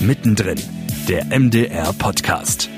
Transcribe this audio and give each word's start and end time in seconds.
Mittendrin, 0.00 0.58
der 1.08 1.24
MDR 1.26 1.92
Podcast. 1.94 2.68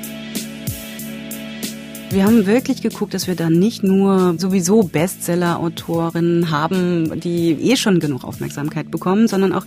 Wir 2.11 2.23
haben 2.23 2.45
wirklich 2.45 2.81
geguckt, 2.81 3.13
dass 3.13 3.27
wir 3.27 3.35
da 3.35 3.49
nicht 3.49 3.83
nur 3.83 4.35
sowieso 4.37 4.83
Bestseller-Autorinnen 4.83 6.49
haben, 6.49 7.19
die 7.19 7.51
eh 7.51 7.75
schon 7.75 7.99
genug 7.99 8.23
Aufmerksamkeit 8.23 8.89
bekommen, 8.89 9.27
sondern 9.27 9.51
auch 9.51 9.65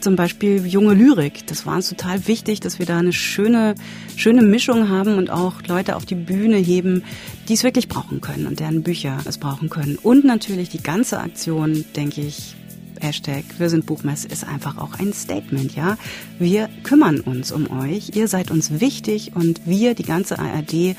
zum 0.00 0.16
Beispiel 0.16 0.66
junge 0.66 0.94
Lyrik. 0.94 1.46
Das 1.46 1.66
war 1.66 1.76
uns 1.76 1.90
total 1.90 2.26
wichtig, 2.26 2.60
dass 2.60 2.78
wir 2.78 2.86
da 2.86 2.98
eine 2.98 3.12
schöne, 3.12 3.74
schöne 4.16 4.42
Mischung 4.42 4.88
haben 4.88 5.18
und 5.18 5.30
auch 5.30 5.62
Leute 5.68 5.94
auf 5.94 6.06
die 6.06 6.14
Bühne 6.14 6.56
heben, 6.56 7.04
die 7.48 7.54
es 7.54 7.64
wirklich 7.64 7.88
brauchen 7.88 8.22
können 8.22 8.46
und 8.46 8.60
deren 8.60 8.82
Bücher 8.82 9.18
es 9.26 9.36
brauchen 9.36 9.68
können. 9.68 9.98
Und 10.02 10.24
natürlich 10.24 10.70
die 10.70 10.82
ganze 10.82 11.20
Aktion, 11.20 11.84
denke 11.94 12.22
ich, 12.22 12.56
Hashtag 13.00 13.44
Wir 13.58 13.70
sind 13.70 13.86
Buchmesse 13.86 14.28
ist 14.28 14.44
einfach 14.44 14.78
auch 14.78 14.98
ein 14.98 15.12
Statement, 15.12 15.74
ja. 15.74 15.96
Wir 16.38 16.68
kümmern 16.82 17.20
uns 17.20 17.52
um 17.52 17.70
euch, 17.80 18.16
ihr 18.16 18.28
seid 18.28 18.50
uns 18.50 18.80
wichtig 18.80 19.34
und 19.34 19.60
wir, 19.66 19.94
die 19.94 20.04
ganze 20.04 20.38
ARD, 20.38 20.96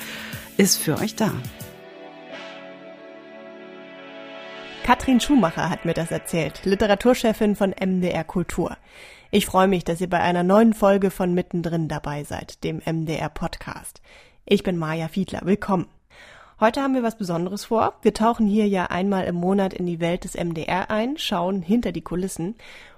ist 0.57 0.77
für 0.77 0.97
euch 0.97 1.15
da. 1.15 1.31
Katrin 4.83 5.19
Schumacher 5.19 5.69
hat 5.69 5.85
mir 5.85 5.93
das 5.93 6.09
erzählt, 6.09 6.61
Literaturchefin 6.63 7.55
von 7.55 7.75
MDR 7.79 8.23
Kultur. 8.23 8.75
Ich 9.29 9.45
freue 9.45 9.67
mich, 9.67 9.83
dass 9.83 10.01
ihr 10.01 10.09
bei 10.09 10.19
einer 10.19 10.41
neuen 10.43 10.73
Folge 10.73 11.11
von 11.11 11.35
Mittendrin 11.35 11.87
dabei 11.87 12.23
seid, 12.23 12.63
dem 12.63 12.81
MDR 12.83 13.29
Podcast. 13.29 14.01
Ich 14.45 14.63
bin 14.63 14.77
Maja 14.77 15.07
Fiedler, 15.07 15.41
willkommen. 15.43 15.85
Heute 16.61 16.81
haben 16.81 16.93
wir 16.93 17.03
was 17.03 17.17
Besonderes 17.17 17.63
vor. 17.65 17.93
Wir 18.01 18.13
tauchen 18.13 18.45
hier 18.45 18.67
ja 18.67 18.87
einmal 18.87 19.23
im 19.27 19.35
Monat 19.35 19.73
in 19.73 19.85
die 19.85 20.01
Welt 20.01 20.25
des 20.25 20.33
MDR 20.35 20.91
ein, 20.91 21.17
schauen 21.17 21.61
hinter 21.61 21.93
die 21.93 22.01
Kulissen. 22.01 22.55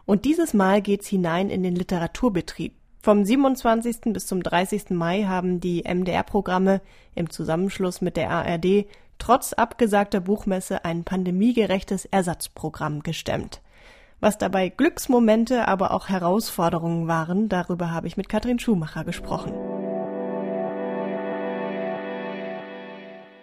Und 0.07 0.25
dieses 0.25 0.55
Mal 0.55 0.81
geht's 0.81 1.07
hinein 1.07 1.51
in 1.51 1.61
den 1.61 1.75
Literaturbetrieb. 1.75 2.73
Vom 3.03 3.23
27. 3.23 4.13
bis 4.13 4.25
zum 4.25 4.41
30. 4.41 4.89
Mai 4.89 5.25
haben 5.25 5.59
die 5.59 5.83
MDR-Programme 5.83 6.81
im 7.13 7.29
Zusammenschluss 7.29 8.01
mit 8.01 8.17
der 8.17 8.31
ARD 8.31 8.87
trotz 9.19 9.53
abgesagter 9.53 10.21
Buchmesse 10.21 10.83
ein 10.83 11.03
pandemiegerechtes 11.03 12.05
Ersatzprogramm 12.05 13.03
gestemmt. 13.03 13.61
Was 14.19 14.39
dabei 14.39 14.69
Glücksmomente, 14.69 15.67
aber 15.67 15.91
auch 15.91 16.09
Herausforderungen 16.09 17.07
waren, 17.07 17.47
darüber 17.47 17.91
habe 17.91 18.07
ich 18.07 18.17
mit 18.17 18.27
Katrin 18.27 18.57
Schumacher 18.57 19.03
gesprochen. 19.03 19.53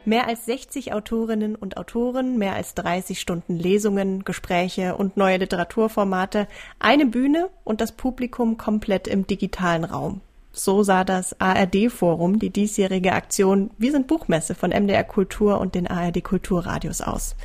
Mehr 0.08 0.26
als 0.26 0.46
60 0.46 0.94
Autorinnen 0.94 1.54
und 1.54 1.76
Autoren, 1.76 2.38
mehr 2.38 2.54
als 2.54 2.72
30 2.72 3.20
Stunden 3.20 3.58
Lesungen, 3.58 4.24
Gespräche 4.24 4.96
und 4.96 5.18
neue 5.18 5.36
Literaturformate, 5.36 6.48
eine 6.78 7.04
Bühne 7.04 7.50
und 7.62 7.82
das 7.82 7.92
Publikum 7.92 8.56
komplett 8.56 9.06
im 9.06 9.26
digitalen 9.26 9.84
Raum. 9.84 10.22
So 10.50 10.82
sah 10.82 11.04
das 11.04 11.38
ARD-Forum, 11.38 12.38
die 12.38 12.48
diesjährige 12.48 13.12
Aktion 13.12 13.68
Wir 13.76 13.92
sind 13.92 14.06
Buchmesse 14.06 14.54
von 14.54 14.70
MDR 14.70 15.04
Kultur 15.04 15.60
und 15.60 15.74
den 15.74 15.86
ARD 15.86 16.24
Kulturradios 16.24 17.02
aus. 17.02 17.36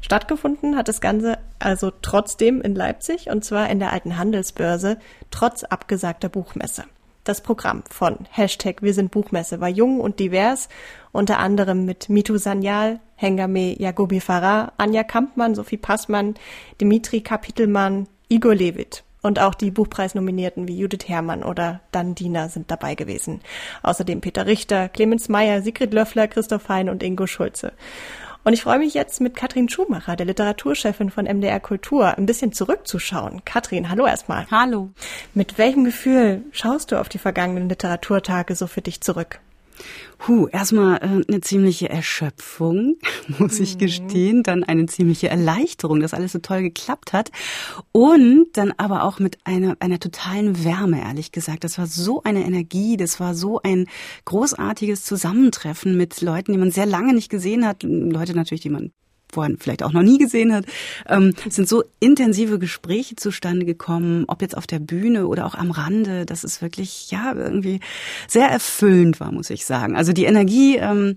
Stattgefunden 0.00 0.74
hat 0.74 0.88
das 0.88 1.02
Ganze 1.02 1.36
also 1.58 1.92
trotzdem 2.00 2.62
in 2.62 2.74
Leipzig 2.74 3.28
und 3.28 3.44
zwar 3.44 3.68
in 3.68 3.78
der 3.78 3.92
alten 3.92 4.16
Handelsbörse, 4.16 4.96
trotz 5.30 5.64
abgesagter 5.64 6.30
Buchmesse. 6.30 6.84
Das 7.26 7.40
Programm 7.40 7.82
von 7.90 8.18
Hashtag 8.30 8.82
Wir 8.82 8.94
sind 8.94 9.10
Buchmesse 9.10 9.60
war 9.60 9.68
jung 9.68 9.98
und 9.98 10.20
divers, 10.20 10.68
unter 11.10 11.40
anderem 11.40 11.84
mit 11.84 12.08
Mitu 12.08 12.38
Sanyal, 12.38 13.00
Hengame 13.16 13.76
Jagobi 13.82 14.20
Farah, 14.20 14.70
Anja 14.76 15.02
Kampmann, 15.02 15.56
Sophie 15.56 15.76
Passmann, 15.76 16.34
Dimitri 16.80 17.22
Kapitelmann, 17.22 18.06
Igor 18.28 18.54
Levit. 18.54 19.02
Und 19.22 19.40
auch 19.40 19.54
die 19.54 19.72
Buchpreisnominierten 19.72 20.68
wie 20.68 20.78
Judith 20.78 21.08
Herrmann 21.08 21.42
oder 21.42 21.80
Dan 21.90 22.14
Diener 22.14 22.48
sind 22.48 22.70
dabei 22.70 22.94
gewesen. 22.94 23.40
Außerdem 23.82 24.20
Peter 24.20 24.46
Richter, 24.46 24.88
Clemens 24.88 25.28
Meyer, 25.28 25.62
Sigrid 25.62 25.92
Löffler, 25.92 26.28
Christoph 26.28 26.68
Hein 26.68 26.88
und 26.88 27.02
Ingo 27.02 27.26
Schulze. 27.26 27.72
Und 28.46 28.52
ich 28.52 28.62
freue 28.62 28.78
mich 28.78 28.94
jetzt 28.94 29.20
mit 29.20 29.34
Katrin 29.34 29.68
Schumacher, 29.68 30.14
der 30.14 30.24
Literaturchefin 30.24 31.10
von 31.10 31.24
MDR 31.24 31.58
Kultur, 31.58 32.16
ein 32.16 32.26
bisschen 32.26 32.52
zurückzuschauen. 32.52 33.44
Katrin, 33.44 33.90
hallo 33.90 34.06
erstmal. 34.06 34.46
Hallo. 34.52 34.90
Mit 35.34 35.58
welchem 35.58 35.82
Gefühl 35.82 36.44
schaust 36.52 36.92
du 36.92 37.00
auf 37.00 37.08
die 37.08 37.18
vergangenen 37.18 37.68
Literaturtage 37.68 38.54
so 38.54 38.68
für 38.68 38.82
dich 38.82 39.00
zurück? 39.00 39.40
Huh, 40.26 40.48
erstmal 40.48 40.96
äh, 40.96 41.22
eine 41.28 41.40
ziemliche 41.40 41.88
Erschöpfung, 41.88 42.96
muss 43.38 43.60
ich 43.60 43.74
mhm. 43.74 43.78
gestehen, 43.78 44.42
dann 44.42 44.64
eine 44.64 44.86
ziemliche 44.86 45.28
Erleichterung, 45.28 46.00
dass 46.00 46.14
alles 46.14 46.32
so 46.32 46.38
toll 46.38 46.62
geklappt 46.62 47.12
hat 47.12 47.30
und 47.92 48.46
dann 48.54 48.72
aber 48.76 49.04
auch 49.04 49.18
mit 49.18 49.38
einer 49.44 49.76
einer 49.80 50.00
totalen 50.00 50.64
Wärme, 50.64 51.00
ehrlich 51.00 51.32
gesagt. 51.32 51.64
Das 51.64 51.78
war 51.78 51.86
so 51.86 52.22
eine 52.22 52.44
Energie, 52.44 52.96
das 52.96 53.20
war 53.20 53.34
so 53.34 53.60
ein 53.62 53.86
großartiges 54.24 55.04
Zusammentreffen 55.04 55.96
mit 55.96 56.20
Leuten, 56.22 56.52
die 56.52 56.58
man 56.58 56.70
sehr 56.70 56.86
lange 56.86 57.14
nicht 57.14 57.28
gesehen 57.28 57.66
hat, 57.66 57.82
Leute 57.82 58.34
natürlich, 58.34 58.62
die 58.62 58.70
man 58.70 58.92
vorher 59.32 59.54
vielleicht 59.58 59.82
auch 59.82 59.92
noch 59.92 60.02
nie 60.02 60.18
gesehen 60.18 60.52
hat. 60.52 60.64
Ähm, 61.06 61.34
sind 61.48 61.68
so 61.68 61.84
intensive 62.00 62.58
Gespräche 62.58 63.16
zustande 63.16 63.64
gekommen, 63.64 64.24
ob 64.28 64.42
jetzt 64.42 64.56
auf 64.56 64.66
der 64.66 64.78
Bühne 64.78 65.26
oder 65.26 65.46
auch 65.46 65.54
am 65.54 65.70
Rande, 65.70 66.26
dass 66.26 66.44
es 66.44 66.62
wirklich 66.62 67.10
ja 67.10 67.34
irgendwie 67.34 67.80
sehr 68.28 68.48
erfüllend 68.48 69.20
war, 69.20 69.32
muss 69.32 69.50
ich 69.50 69.66
sagen. 69.66 69.96
Also 69.96 70.12
die 70.12 70.24
Energie, 70.24 70.76
ähm, 70.76 71.16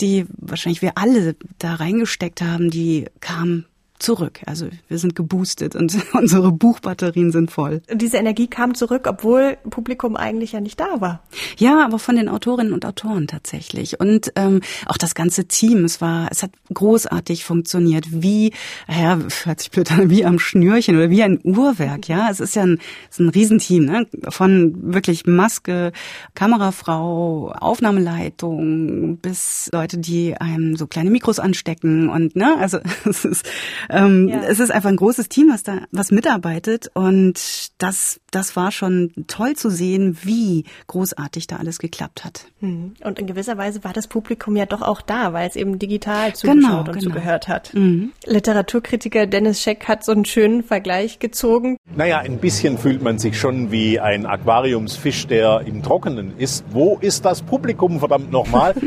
die 0.00 0.26
wahrscheinlich 0.36 0.82
wir 0.82 0.98
alle 0.98 1.36
da 1.58 1.74
reingesteckt 1.74 2.42
haben, 2.42 2.70
die 2.70 3.06
kam 3.20 3.64
zurück. 3.98 4.40
Also 4.46 4.68
wir 4.88 4.98
sind 4.98 5.14
geboostet 5.14 5.76
und 5.76 5.96
unsere 6.12 6.52
Buchbatterien 6.52 7.32
sind 7.32 7.50
voll. 7.50 7.82
Diese 7.92 8.16
Energie 8.16 8.46
kam 8.46 8.74
zurück, 8.74 9.06
obwohl 9.08 9.56
Publikum 9.70 10.16
eigentlich 10.16 10.52
ja 10.52 10.60
nicht 10.60 10.78
da 10.78 11.00
war. 11.00 11.22
Ja, 11.58 11.84
aber 11.84 11.98
von 11.98 12.16
den 12.16 12.28
Autorinnen 12.28 12.72
und 12.72 12.84
Autoren 12.84 13.26
tatsächlich. 13.26 14.00
Und 14.00 14.32
ähm, 14.36 14.60
auch 14.86 14.96
das 14.96 15.14
ganze 15.14 15.46
Team. 15.46 15.84
Es 15.84 16.00
war, 16.00 16.28
es 16.30 16.42
hat 16.42 16.50
großartig 16.72 17.44
funktioniert. 17.44 18.06
Wie, 18.10 18.52
ja, 18.88 19.18
hört 19.44 19.60
sich 19.60 19.70
blöd 19.70 19.90
an, 19.92 20.10
wie 20.10 20.24
am 20.24 20.38
Schnürchen 20.38 20.96
oder 20.96 21.10
wie 21.10 21.22
ein 21.22 21.40
Uhrwerk. 21.42 22.08
Ja, 22.08 22.28
es 22.30 22.40
ist 22.40 22.56
ja 22.56 22.62
ein, 22.62 22.78
es 23.10 23.18
ist 23.18 23.20
ein 23.20 23.28
Riesenteam, 23.28 23.84
ne? 23.84 24.06
Von 24.28 24.92
wirklich 24.92 25.26
Maske, 25.26 25.92
Kamerafrau, 26.34 27.52
Aufnahmeleitung 27.52 29.18
bis 29.18 29.70
Leute, 29.72 29.98
die 29.98 30.36
einem 30.36 30.76
so 30.76 30.86
kleine 30.86 31.10
Mikros 31.10 31.38
anstecken 31.38 32.08
und 32.08 32.36
ne, 32.36 32.56
also 32.58 32.78
es 33.04 33.24
ist 33.24 33.46
ähm, 33.90 34.28
ja. 34.28 34.42
Es 34.42 34.60
ist 34.60 34.70
einfach 34.70 34.90
ein 34.90 34.96
großes 34.96 35.28
Team, 35.28 35.48
was 35.50 35.62
da 35.62 35.82
was 35.90 36.10
mitarbeitet 36.10 36.90
und 36.94 37.70
das 37.78 38.20
das 38.36 38.54
war 38.54 38.70
schon 38.70 39.12
toll 39.28 39.54
zu 39.54 39.70
sehen, 39.70 40.18
wie 40.22 40.64
großartig 40.88 41.46
da 41.46 41.56
alles 41.56 41.78
geklappt 41.78 42.22
hat. 42.22 42.44
Hm. 42.60 42.92
Und 43.02 43.18
in 43.18 43.26
gewisser 43.26 43.56
Weise 43.56 43.82
war 43.82 43.94
das 43.94 44.08
Publikum 44.08 44.56
ja 44.56 44.66
doch 44.66 44.82
auch 44.82 45.00
da, 45.00 45.32
weil 45.32 45.48
es 45.48 45.56
eben 45.56 45.78
digital 45.78 46.34
zugeschaut 46.34 46.60
genau, 46.60 46.78
und 46.80 46.92
genau. 46.92 47.00
zugehört 47.00 47.48
hat. 47.48 47.72
Mhm. 47.72 48.12
Literaturkritiker 48.26 49.26
Dennis 49.26 49.62
Scheck 49.62 49.88
hat 49.88 50.04
so 50.04 50.12
einen 50.12 50.26
schönen 50.26 50.62
Vergleich 50.62 51.18
gezogen. 51.18 51.78
Naja, 51.96 52.18
ein 52.18 52.36
bisschen 52.36 52.76
fühlt 52.76 53.00
man 53.00 53.18
sich 53.18 53.40
schon 53.40 53.70
wie 53.72 53.98
ein 54.00 54.26
Aquariumsfisch, 54.26 55.26
der 55.28 55.62
im 55.62 55.82
Trockenen 55.82 56.36
ist. 56.36 56.64
Wo 56.70 56.98
ist 57.00 57.24
das 57.24 57.40
Publikum, 57.40 58.00
verdammt 58.00 58.30
nochmal? 58.30 58.74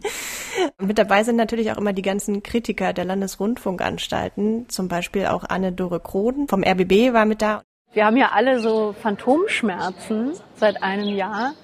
Mit 0.80 0.98
dabei 0.98 1.24
sind 1.24 1.36
natürlich 1.36 1.70
auch 1.70 1.76
immer 1.76 1.92
die 1.92 2.02
ganzen 2.02 2.42
Kritiker 2.42 2.92
der 2.92 3.04
Landesrundfunkanstalten, 3.04 4.68
zum 4.68 4.88
Beispiel 4.88 5.26
auch 5.26 5.44
Anne-Dore 5.44 6.00
Kroden 6.00 6.48
vom 6.48 6.64
RBB 6.64 7.12
war 7.12 7.24
mit 7.24 7.42
da. 7.42 7.62
Wir 7.98 8.06
haben 8.06 8.16
ja 8.16 8.30
alle 8.32 8.60
so 8.60 8.94
Phantomschmerzen 9.02 10.30
seit 10.54 10.84
einem 10.84 11.16
Jahr 11.16 11.54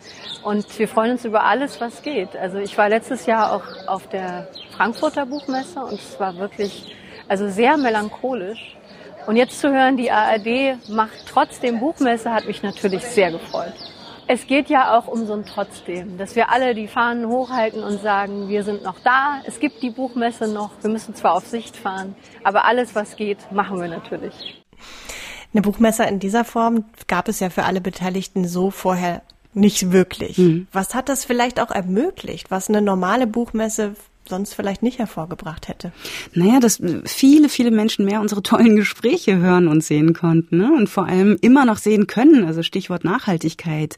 und 0.42 0.76
wir 0.80 0.88
freuen 0.88 1.12
uns 1.12 1.24
über 1.24 1.44
alles, 1.44 1.80
was 1.80 2.02
geht. 2.02 2.34
Also 2.34 2.58
ich 2.58 2.76
war 2.76 2.88
letztes 2.88 3.26
Jahr 3.26 3.52
auch 3.52 3.62
auf 3.86 4.08
der 4.08 4.48
Frankfurter 4.76 5.26
Buchmesse 5.26 5.78
und 5.78 5.92
es 5.92 6.18
war 6.18 6.36
wirklich 6.38 6.92
also 7.28 7.48
sehr 7.48 7.76
melancholisch. 7.76 8.76
Und 9.28 9.36
jetzt 9.36 9.60
zu 9.60 9.72
hören, 9.72 9.96
die 9.96 10.10
ARD 10.10 10.88
macht 10.88 11.24
trotzdem 11.28 11.78
Buchmesse, 11.78 12.34
hat 12.34 12.46
mich 12.46 12.64
natürlich 12.64 13.04
sehr 13.04 13.30
gefreut. 13.30 13.74
Es 14.26 14.48
geht 14.48 14.68
ja 14.68 14.98
auch 14.98 15.06
um 15.06 15.26
so 15.26 15.34
ein 15.34 15.44
Trotzdem, 15.44 16.18
dass 16.18 16.34
wir 16.34 16.50
alle 16.50 16.74
die 16.74 16.88
Fahnen 16.88 17.28
hochhalten 17.28 17.84
und 17.84 18.00
sagen, 18.00 18.48
wir 18.48 18.64
sind 18.64 18.82
noch 18.82 18.98
da, 19.04 19.40
es 19.46 19.60
gibt 19.60 19.84
die 19.84 19.90
Buchmesse 19.90 20.52
noch, 20.52 20.70
wir 20.80 20.90
müssen 20.90 21.14
zwar 21.14 21.34
auf 21.34 21.46
Sicht 21.46 21.76
fahren, 21.76 22.16
aber 22.42 22.64
alles, 22.64 22.96
was 22.96 23.14
geht, 23.14 23.52
machen 23.52 23.80
wir 23.80 23.86
natürlich. 23.86 24.63
Eine 25.54 25.62
Buchmesse 25.62 26.02
in 26.04 26.18
dieser 26.18 26.44
Form 26.44 26.84
gab 27.06 27.28
es 27.28 27.38
ja 27.38 27.48
für 27.48 27.62
alle 27.64 27.80
Beteiligten 27.80 28.46
so 28.46 28.72
vorher 28.72 29.22
nicht 29.54 29.92
wirklich. 29.92 30.36
Mhm. 30.36 30.66
Was 30.72 30.94
hat 30.96 31.08
das 31.08 31.24
vielleicht 31.24 31.60
auch 31.60 31.70
ermöglicht, 31.70 32.50
was 32.50 32.68
eine 32.68 32.82
normale 32.82 33.28
Buchmesse 33.28 33.94
sonst 34.28 34.54
vielleicht 34.54 34.82
nicht 34.82 34.98
hervorgebracht 34.98 35.68
hätte? 35.68 35.92
Naja, 36.32 36.58
dass 36.58 36.82
viele, 37.04 37.48
viele 37.48 37.70
Menschen 37.70 38.04
mehr 38.04 38.20
unsere 38.20 38.42
tollen 38.42 38.74
Gespräche 38.74 39.36
hören 39.36 39.68
und 39.68 39.84
sehen 39.84 40.12
konnten 40.12 40.56
ne? 40.56 40.72
und 40.72 40.88
vor 40.88 41.06
allem 41.06 41.38
immer 41.40 41.64
noch 41.64 41.78
sehen 41.78 42.08
können, 42.08 42.44
also 42.44 42.64
Stichwort 42.64 43.04
Nachhaltigkeit 43.04 43.96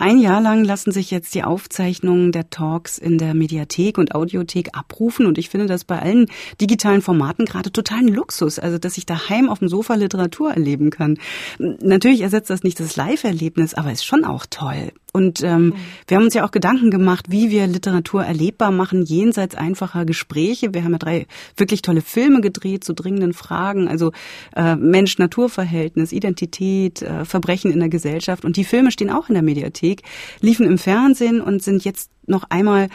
ein 0.00 0.18
Jahr 0.18 0.40
lang 0.40 0.64
lassen 0.64 0.92
sich 0.92 1.10
jetzt 1.10 1.34
die 1.34 1.44
Aufzeichnungen 1.44 2.32
der 2.32 2.48
Talks 2.48 2.96
in 2.96 3.18
der 3.18 3.34
Mediathek 3.34 3.98
und 3.98 4.14
Audiothek 4.14 4.70
abrufen 4.72 5.26
und 5.26 5.36
ich 5.36 5.50
finde 5.50 5.66
das 5.66 5.84
bei 5.84 6.00
allen 6.00 6.26
digitalen 6.58 7.02
Formaten 7.02 7.44
gerade 7.44 7.70
totalen 7.70 8.08
Luxus, 8.08 8.58
also 8.58 8.78
dass 8.78 8.96
ich 8.96 9.04
daheim 9.04 9.50
auf 9.50 9.58
dem 9.58 9.68
Sofa 9.68 9.96
Literatur 9.96 10.52
erleben 10.52 10.88
kann. 10.88 11.18
Natürlich 11.58 12.22
ersetzt 12.22 12.48
das 12.48 12.62
nicht 12.62 12.80
das 12.80 12.96
Live-Erlebnis, 12.96 13.74
aber 13.74 13.92
ist 13.92 14.06
schon 14.06 14.24
auch 14.24 14.46
toll. 14.48 14.92
Und 15.12 15.42
ähm, 15.42 15.66
mhm. 15.66 15.74
wir 16.06 16.16
haben 16.16 16.24
uns 16.24 16.34
ja 16.34 16.44
auch 16.44 16.50
Gedanken 16.50 16.90
gemacht, 16.90 17.26
wie 17.28 17.50
wir 17.50 17.66
Literatur 17.66 18.24
erlebbar 18.24 18.70
machen, 18.70 19.02
jenseits 19.02 19.54
einfacher 19.54 20.04
Gespräche. 20.04 20.72
Wir 20.74 20.84
haben 20.84 20.92
ja 20.92 20.98
drei 20.98 21.26
wirklich 21.56 21.82
tolle 21.82 22.00
Filme 22.00 22.40
gedreht 22.40 22.84
zu 22.84 22.94
dringenden 22.94 23.32
Fragen, 23.32 23.88
also 23.88 24.12
äh, 24.54 24.76
Mensch-Natur-Verhältnis, 24.76 26.12
Identität, 26.12 27.02
äh, 27.02 27.24
Verbrechen 27.24 27.72
in 27.72 27.80
der 27.80 27.88
Gesellschaft. 27.88 28.44
Und 28.44 28.56
die 28.56 28.64
Filme 28.64 28.90
stehen 28.92 29.10
auch 29.10 29.28
in 29.28 29.34
der 29.34 29.42
Mediathek, 29.42 30.02
liefen 30.40 30.66
im 30.66 30.78
Fernsehen 30.78 31.40
und 31.40 31.62
sind 31.62 31.84
jetzt 31.84 32.10
noch 32.26 32.44
einmal 32.48 32.88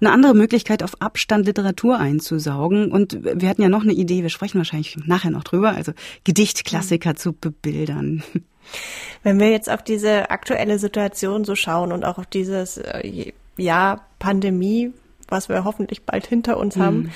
eine 0.00 0.12
andere 0.12 0.34
Möglichkeit, 0.34 0.82
auf 0.82 1.00
Abstand 1.00 1.46
Literatur 1.46 1.98
einzusaugen. 1.98 2.90
Und 2.90 3.18
wir 3.22 3.48
hatten 3.48 3.62
ja 3.62 3.68
noch 3.68 3.82
eine 3.82 3.92
Idee, 3.92 4.22
wir 4.22 4.30
sprechen 4.30 4.58
wahrscheinlich 4.58 4.96
nachher 5.06 5.30
noch 5.30 5.44
drüber, 5.44 5.70
also 5.70 5.92
Gedichtklassiker 6.24 7.10
mhm. 7.10 7.16
zu 7.16 7.32
bebildern. 7.32 8.22
Wenn 9.22 9.40
wir 9.40 9.50
jetzt 9.50 9.70
auf 9.70 9.82
diese 9.82 10.30
aktuelle 10.30 10.78
Situation 10.78 11.44
so 11.44 11.54
schauen 11.54 11.92
und 11.92 12.04
auch 12.04 12.18
auf 12.18 12.26
dieses 12.26 12.78
äh, 12.78 13.32
Jahr 13.56 14.06
Pandemie, 14.18 14.92
was 15.28 15.48
wir 15.48 15.64
hoffentlich 15.64 16.02
bald 16.04 16.26
hinter 16.26 16.56
uns 16.56 16.76
mhm. 16.76 16.82
haben, 16.82 17.10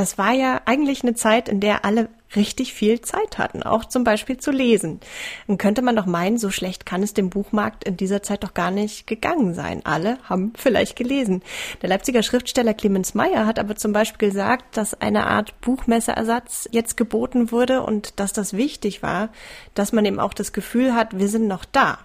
das 0.00 0.16
war 0.16 0.32
ja 0.32 0.62
eigentlich 0.64 1.02
eine 1.02 1.14
Zeit, 1.14 1.46
in 1.50 1.60
der 1.60 1.84
alle 1.84 2.08
richtig 2.34 2.72
viel 2.72 3.02
Zeit 3.02 3.36
hatten, 3.36 3.62
auch 3.62 3.84
zum 3.84 4.02
Beispiel 4.02 4.38
zu 4.38 4.50
lesen. 4.50 5.00
Dann 5.46 5.58
könnte 5.58 5.82
man 5.82 5.94
doch 5.94 6.06
meinen, 6.06 6.38
so 6.38 6.50
schlecht 6.50 6.86
kann 6.86 7.02
es 7.02 7.12
dem 7.12 7.28
Buchmarkt 7.28 7.84
in 7.84 7.98
dieser 7.98 8.22
Zeit 8.22 8.42
doch 8.42 8.54
gar 8.54 8.70
nicht 8.70 9.06
gegangen 9.06 9.52
sein. 9.52 9.82
Alle 9.84 10.16
haben 10.22 10.54
vielleicht 10.56 10.96
gelesen. 10.96 11.42
Der 11.82 11.90
Leipziger 11.90 12.22
Schriftsteller 12.22 12.72
Clemens 12.72 13.12
Meyer 13.14 13.44
hat 13.44 13.58
aber 13.58 13.76
zum 13.76 13.92
Beispiel 13.92 14.30
gesagt, 14.30 14.78
dass 14.78 14.98
eine 14.98 15.26
Art 15.26 15.60
Buchmesseersatz 15.60 16.66
jetzt 16.72 16.96
geboten 16.96 17.52
wurde 17.52 17.82
und 17.82 18.18
dass 18.20 18.32
das 18.32 18.54
wichtig 18.54 19.02
war, 19.02 19.28
dass 19.74 19.92
man 19.92 20.06
eben 20.06 20.18
auch 20.18 20.32
das 20.32 20.54
Gefühl 20.54 20.94
hat, 20.94 21.18
wir 21.18 21.28
sind 21.28 21.46
noch 21.46 21.66
da. 21.66 21.98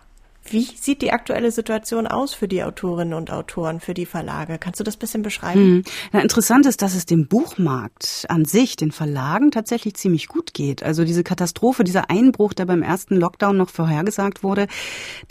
Wie 0.47 0.61
sieht 0.79 1.01
die 1.01 1.11
aktuelle 1.11 1.49
Situation 1.49 2.05
aus 2.05 2.35
für 2.35 2.47
die 2.47 2.61
Autorinnen 2.61 3.15
und 3.15 3.31
Autoren, 3.31 3.79
für 3.79 3.95
die 3.95 4.05
Verlage? 4.05 4.59
Kannst 4.59 4.79
du 4.79 4.83
das 4.83 4.95
bisschen 4.95 5.23
beschreiben? 5.23 5.59
Hm. 5.59 5.83
Na, 6.11 6.21
interessant 6.21 6.67
ist, 6.67 6.83
dass 6.83 6.93
es 6.93 7.07
dem 7.07 7.27
Buchmarkt 7.27 8.25
an 8.29 8.45
sich, 8.45 8.75
den 8.75 8.91
Verlagen 8.91 9.49
tatsächlich 9.49 9.95
ziemlich 9.95 10.27
gut 10.27 10.53
geht. 10.53 10.83
Also 10.83 11.03
diese 11.03 11.23
Katastrophe, 11.23 11.83
dieser 11.83 12.11
Einbruch, 12.11 12.53
der 12.53 12.65
beim 12.65 12.83
ersten 12.83 13.15
Lockdown 13.15 13.57
noch 13.57 13.71
vorhergesagt 13.71 14.43
wurde, 14.43 14.67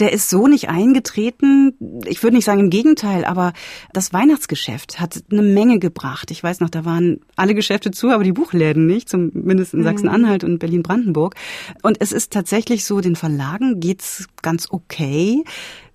der 0.01 0.13
ist 0.13 0.29
so 0.29 0.49
nicht 0.49 0.69
eingetreten. 0.69 1.75
Ich 2.07 2.21
würde 2.25 2.35
nicht 2.35 2.45
sagen 2.45 2.61
im 2.61 2.71
Gegenteil, 2.71 3.25
aber 3.25 3.53
das 3.93 4.13
Weihnachtsgeschäft 4.13 4.99
hat 4.99 5.23
eine 5.31 5.43
Menge 5.43 5.79
gebracht. 5.79 6.33
Ich 6.33 6.43
weiß 6.43 6.59
noch, 6.59 6.71
da 6.71 6.85
waren 6.85 7.21
alle 7.37 7.55
Geschäfte 7.55 7.93
zu, 7.93 8.11
aber 8.11 8.25
die 8.25 8.33
Buchläden 8.33 8.87
nicht, 8.87 9.09
zumindest 9.09 9.75
in 9.75 9.81
mhm. 9.81 9.85
Sachsen-Anhalt 9.85 10.43
und 10.43 10.59
Berlin-Brandenburg. 10.59 11.37
Und 11.83 11.99
es 12.01 12.11
ist 12.11 12.33
tatsächlich 12.33 12.85
so, 12.85 13.01
den 13.01 13.15
Verlagen 13.15 13.79
geht's 13.79 14.27
ganz 14.43 14.67
okay 14.71 15.04
okay. 15.05 15.45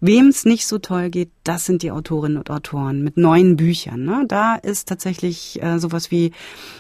Wem 0.02 0.28
es 0.28 0.46
nicht 0.46 0.66
so 0.66 0.78
toll 0.78 1.10
geht, 1.10 1.30
das 1.44 1.66
sind 1.66 1.84
die 1.84 1.92
Autorinnen 1.92 2.38
und 2.38 2.50
Autoren 2.50 3.04
mit 3.04 3.18
neuen 3.18 3.58
Büchern. 3.58 4.06
Ne? 4.06 4.24
Da 4.30 4.56
ist 4.56 4.88
tatsächlich 4.88 5.62
äh, 5.62 5.78
sowas 5.78 6.10
wie 6.10 6.32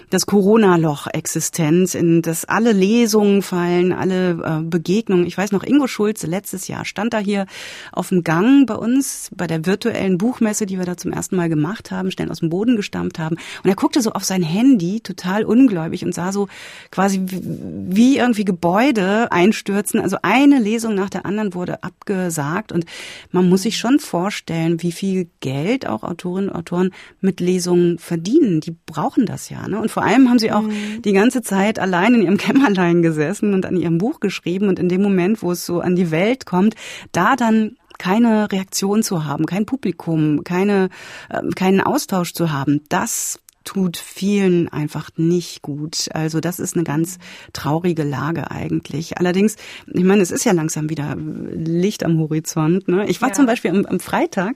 das 0.09 0.25
Corona-Loch 0.25 1.07
Existenz, 1.07 1.95
in 1.95 2.21
das 2.21 2.45
alle 2.45 2.71
Lesungen 2.71 3.41
fallen, 3.41 3.91
alle 3.91 4.29
äh, 4.41 4.63
Begegnungen. 4.63 5.25
Ich 5.25 5.37
weiß 5.37 5.51
noch, 5.51 5.63
Ingo 5.63 5.87
Schulze 5.87 6.27
letztes 6.27 6.69
Jahr 6.69 6.85
stand 6.85 7.13
da 7.13 7.19
hier 7.19 7.45
auf 7.91 8.07
dem 8.07 8.23
Gang 8.23 8.65
bei 8.65 8.75
uns 8.75 9.29
bei 9.35 9.47
der 9.47 9.65
virtuellen 9.65 10.17
Buchmesse, 10.17 10.65
die 10.65 10.77
wir 10.77 10.85
da 10.85 10.95
zum 10.95 11.11
ersten 11.11 11.35
Mal 11.35 11.49
gemacht 11.49 11.91
haben, 11.91 12.11
schnell 12.11 12.31
aus 12.31 12.39
dem 12.39 12.49
Boden 12.49 12.77
gestammt 12.77 13.19
haben. 13.19 13.35
Und 13.63 13.69
er 13.69 13.75
guckte 13.75 14.01
so 14.01 14.11
auf 14.11 14.23
sein 14.23 14.43
Handy, 14.43 15.01
total 15.01 15.43
ungläubig 15.43 16.05
und 16.05 16.15
sah 16.15 16.31
so 16.31 16.47
quasi 16.89 17.19
wie 17.21 18.17
irgendwie 18.17 18.45
Gebäude 18.45 19.29
einstürzen. 19.29 19.99
Also 19.99 20.17
eine 20.21 20.59
Lesung 20.59 20.95
nach 20.95 21.09
der 21.09 21.25
anderen 21.25 21.53
wurde 21.53 21.83
abgesagt 22.19 22.71
und 22.71 22.85
man 23.31 23.49
muss 23.49 23.63
sich 23.63 23.77
schon 23.77 23.99
vorstellen, 23.99 24.81
wie 24.81 24.91
viel 24.91 25.29
Geld 25.39 25.87
auch 25.87 26.03
Autorinnen 26.03 26.49
und 26.49 26.55
Autoren 26.55 26.91
mit 27.21 27.39
Lesungen 27.39 27.97
verdienen. 27.97 28.61
Die 28.61 28.75
brauchen 28.85 29.25
das 29.25 29.49
ja. 29.49 29.67
Ne? 29.67 29.79
Und 29.79 29.91
vor 29.91 30.03
allem 30.03 30.29
haben 30.29 30.39
sie 30.39 30.51
auch 30.51 30.61
mhm. 30.61 31.01
die 31.03 31.13
ganze 31.13 31.41
Zeit 31.41 31.79
allein 31.79 32.15
in 32.15 32.21
ihrem 32.23 32.37
Kämmerlein 32.49 33.01
gesessen 33.01 33.53
und 33.53 33.65
an 33.65 33.75
ihrem 33.75 33.97
Buch 33.97 34.19
geschrieben. 34.19 34.67
Und 34.67 34.79
in 34.79 34.89
dem 34.89 35.01
Moment, 35.01 35.41
wo 35.41 35.51
es 35.51 35.65
so 35.65 35.79
an 35.81 35.95
die 35.95 36.11
Welt 36.11 36.45
kommt, 36.45 36.75
da 37.11 37.35
dann 37.35 37.75
keine 37.97 38.49
Reaktion 38.51 39.03
zu 39.03 39.25
haben, 39.25 39.45
kein 39.45 39.65
Publikum, 39.65 40.43
keine, 40.45 40.89
äh, 41.29 41.41
keinen 41.55 41.81
Austausch 41.81 42.33
zu 42.33 42.51
haben, 42.51 42.81
das 42.87 43.39
tut 43.69 43.97
vielen 43.97 44.67
einfach 44.69 45.11
nicht 45.15 45.61
gut. 45.61 46.09
Also 46.11 46.39
das 46.39 46.59
ist 46.59 46.73
eine 46.73 46.83
ganz 46.83 47.19
traurige 47.53 48.01
Lage 48.01 48.49
eigentlich. 48.49 49.19
Allerdings, 49.19 49.57
ich 49.85 50.03
meine, 50.03 50.23
es 50.23 50.31
ist 50.31 50.43
ja 50.43 50.53
langsam 50.53 50.89
wieder 50.89 51.15
Licht 51.15 52.03
am 52.03 52.17
Horizont. 52.17 52.87
Ne? 52.87 53.07
Ich 53.07 53.21
war 53.21 53.29
ja. 53.29 53.35
zum 53.35 53.45
Beispiel 53.45 53.69
am, 53.69 53.85
am, 53.85 53.99
Freitag 53.99 54.55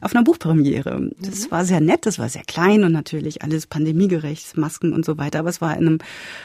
auf 0.00 0.14
einer 0.14 0.24
Buchpremiere. 0.24 1.10
Das 1.20 1.46
mhm. 1.46 1.50
war 1.50 1.66
sehr 1.66 1.82
nett, 1.82 2.06
das 2.06 2.18
war 2.18 2.30
sehr 2.30 2.44
klein 2.44 2.82
und 2.84 2.92
natürlich 2.92 3.42
alles 3.42 3.66
pandemiegerecht, 3.66 4.56
Masken 4.56 4.94
und 4.94 5.04
so 5.04 5.18
weiter. 5.18 5.40
Aber 5.40 5.50
es 5.50 5.60
war 5.60 5.76
in 5.76 5.86
einem, 5.86 5.98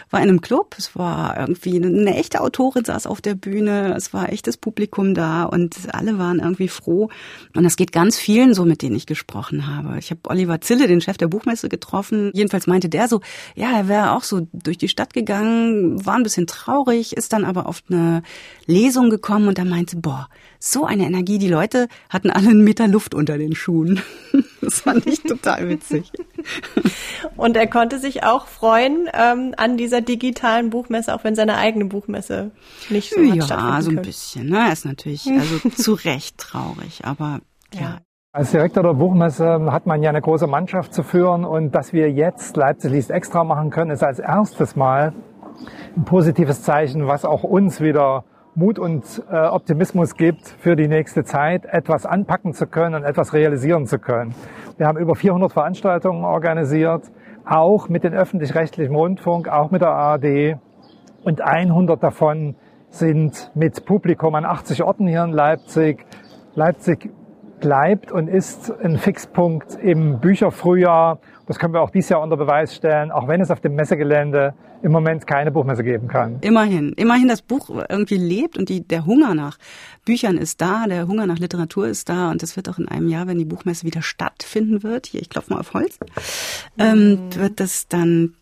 war 0.10 0.22
in 0.22 0.28
einem 0.28 0.42
Club. 0.42 0.76
Es 0.78 0.98
war 0.98 1.40
irgendwie 1.40 1.78
eine, 1.78 1.88
eine 1.88 2.18
echte 2.18 2.42
Autorin 2.42 2.84
saß 2.84 3.08
auf 3.08 3.22
der 3.22 3.36
Bühne. 3.36 3.94
Es 3.96 4.14
war 4.14 4.34
echtes 4.34 4.58
Publikum 4.58 5.14
da 5.14 5.46
und 5.46 5.78
alle 5.94 6.18
waren 6.18 6.40
irgendwie 6.40 6.68
froh. 6.68 7.10
Und 7.56 7.64
das 7.64 7.78
geht 7.78 7.94
ganz 7.94 8.18
vielen 8.18 8.54
so, 8.54 8.66
mit 8.66 8.82
denen 8.82 8.98
ich 8.98 9.06
gesprochen 9.06 9.66
habe. 9.66 9.98
Ich 9.98 10.12
habe 10.12 10.20
Oliver 10.28 10.60
Zille, 10.60 10.88
den 10.88 11.00
Chef 11.00 11.16
der 11.16 11.28
Buchmesse, 11.28 11.70
getroffen 11.70 12.01
getroffen. 12.02 12.32
Jedenfalls 12.34 12.68
meinte 12.68 12.90
der 12.90 13.08
so, 13.08 13.22
ja, 13.56 13.72
er 13.72 13.88
wäre 13.88 14.12
auch 14.12 14.24
so 14.24 14.48
durch 14.54 14.78
die 14.78 14.88
Stadt 14.88 15.14
gegangen, 15.14 16.06
war 16.06 16.16
ein 16.16 16.24
bisschen 16.24 16.48
traurig, 16.48 17.16
ist 17.16 17.34
dann 17.34 17.46
aber 17.46 17.68
auf 17.68 17.84
eine 17.90 18.24
Lesung 18.66 19.10
gekommen 19.10 19.48
und 19.48 19.58
er 19.58 19.66
meinte, 19.66 19.98
boah, 19.98 20.28
so 20.60 20.86
eine 20.86 21.06
Energie. 21.06 21.38
Die 21.38 21.48
Leute 21.48 21.88
hatten 22.10 22.30
alle 22.30 22.50
einen 22.50 22.64
Meter 22.64 22.88
Luft 22.88 23.16
unter 23.16 23.38
den 23.38 23.56
Schuhen. 23.56 24.02
Das 24.64 24.82
fand 24.82 25.08
ich 25.08 25.24
total 25.24 25.68
witzig. 25.70 26.12
Und 27.36 27.58
er 27.58 27.66
konnte 27.66 27.98
sich 27.98 28.24
auch 28.24 28.46
freuen 28.46 29.10
ähm, 29.12 29.56
an 29.58 29.76
dieser 29.76 30.02
digitalen 30.02 30.70
Buchmesse, 30.70 31.16
auch 31.16 31.24
wenn 31.24 31.34
seine 31.34 31.58
eigene 31.58 31.86
Buchmesse 31.86 32.52
nicht 32.90 33.12
so 33.12 33.20
Ja, 33.22 33.82
so 33.82 33.90
ein 33.90 34.04
bisschen. 34.04 34.50
Ne? 34.50 34.60
Er 34.60 34.72
ist 34.72 34.86
natürlich 34.86 35.26
also 35.26 35.68
zu 35.76 35.94
Recht 35.96 36.38
traurig, 36.38 37.02
aber 37.04 37.42
ja. 37.74 37.82
ja. 37.82 38.02
Als 38.34 38.52
Direktor 38.52 38.82
der 38.82 38.94
Buchmesse 38.94 39.74
hat 39.74 39.86
man 39.86 40.02
ja 40.02 40.10
eine 40.10 40.22
große 40.22 40.48
Mannschaft 40.48 40.94
zu 40.94 41.04
führen 41.04 41.44
und 41.44 41.76
dass 41.76 41.92
wir 41.92 42.10
jetzt 42.10 42.56
Leipzig 42.56 42.90
liest 42.90 43.12
extra 43.12 43.44
machen 43.44 43.72
können, 43.72 43.92
ist 43.92 44.06
als 44.06 44.20
erstes 44.20 44.78
Mal 44.78 45.12
ein 45.98 46.06
positives 46.06 46.64
Zeichen, 46.64 47.08
was 47.08 47.26
auch 47.26 47.44
uns 47.44 47.82
wieder 47.82 48.24
Mut 48.56 48.80
und 48.80 49.22
äh, 49.30 49.36
Optimismus 49.36 50.16
gibt 50.16 50.48
für 50.48 50.78
die 50.78 50.88
nächste 50.88 51.26
Zeit, 51.26 51.66
etwas 51.66 52.06
anpacken 52.06 52.54
zu 52.54 52.68
können 52.68 52.96
und 52.96 53.04
etwas 53.04 53.34
realisieren 53.34 53.86
zu 53.86 54.00
können. 54.00 54.34
Wir 54.78 54.88
haben 54.88 54.98
über 54.98 55.16
400 55.16 55.52
Veranstaltungen 55.52 56.24
organisiert, 56.24 57.12
auch 57.44 57.90
mit 57.90 58.06
dem 58.06 58.14
öffentlich-rechtlichen 58.14 58.96
Rundfunk, 58.96 59.50
auch 59.50 59.72
mit 59.72 59.82
der 59.82 59.90
ARD 59.90 60.58
und 61.26 61.42
100 61.42 62.02
davon 62.02 62.56
sind 62.88 63.52
mit 63.56 63.86
Publikum 63.86 64.36
an 64.36 64.46
80 64.46 64.84
Orten 64.84 65.06
hier 65.06 65.26
in 65.26 65.32
Leipzig. 65.32 66.06
Leipzig 66.56 67.10
bleibt 67.62 68.12
und 68.12 68.28
ist 68.28 68.72
ein 68.84 68.98
Fixpunkt 68.98 69.76
im 69.82 70.20
Bücherfrühjahr. 70.20 71.20
Das 71.48 71.58
können 71.60 71.74
wir 71.74 71.82
auch 71.82 71.90
dieses 71.90 72.10
Jahr 72.10 72.22
unter 72.22 72.38
Beweis 72.38 72.76
stellen, 72.76 73.12
auch 73.12 73.28
wenn 73.28 73.40
es 73.40 73.50
auf 73.52 73.62
dem 73.62 73.76
Messegelände 73.76 74.54
im 74.82 74.92
Moment 74.92 75.28
keine 75.28 75.52
Buchmesse 75.52 75.84
geben 75.84 76.08
kann. 76.08 76.40
Immerhin, 76.42 76.94
immerhin 76.94 77.28
das 77.28 77.42
Buch 77.42 77.70
irgendwie 77.90 78.18
lebt 78.18 78.58
und 78.58 78.70
die, 78.70 78.86
der 78.86 79.06
Hunger 79.06 79.36
nach 79.36 79.58
Büchern 80.04 80.38
ist 80.38 80.60
da, 80.60 80.86
der 80.88 81.08
Hunger 81.08 81.28
nach 81.28 81.40
Literatur 81.40 81.88
ist 81.88 82.10
da 82.10 82.32
und 82.32 82.42
das 82.42 82.56
wird 82.56 82.68
auch 82.68 82.80
in 82.80 82.88
einem 82.88 83.08
Jahr, 83.08 83.28
wenn 83.28 83.38
die 83.38 83.46
Buchmesse 83.46 83.86
wieder 83.86 84.02
stattfinden 84.02 84.84
wird, 84.84 85.08
hier, 85.08 85.22
ich 85.22 85.30
klopfe 85.30 85.54
mal 85.54 85.60
auf 85.60 85.74
Holz, 85.74 86.00
ähm, 86.78 87.28
mhm. 87.28 87.36
wird 87.36 87.60
das 87.60 87.88
dann, 87.88 88.34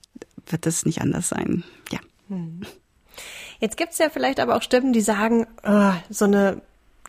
wird 0.48 0.66
das 0.66 0.86
nicht 0.86 1.02
anders 1.02 1.30
sein. 1.30 1.64
Ja. 1.92 2.00
Mhm. 2.30 2.62
Jetzt 3.60 3.76
gibt's 3.76 3.98
ja 3.98 4.10
vielleicht 4.10 4.40
aber 4.40 4.56
auch 4.56 4.62
Stimmen, 4.62 4.94
die 4.94 5.02
sagen, 5.02 5.46
oh, 5.68 5.92
so 6.10 6.26
eine 6.26 6.62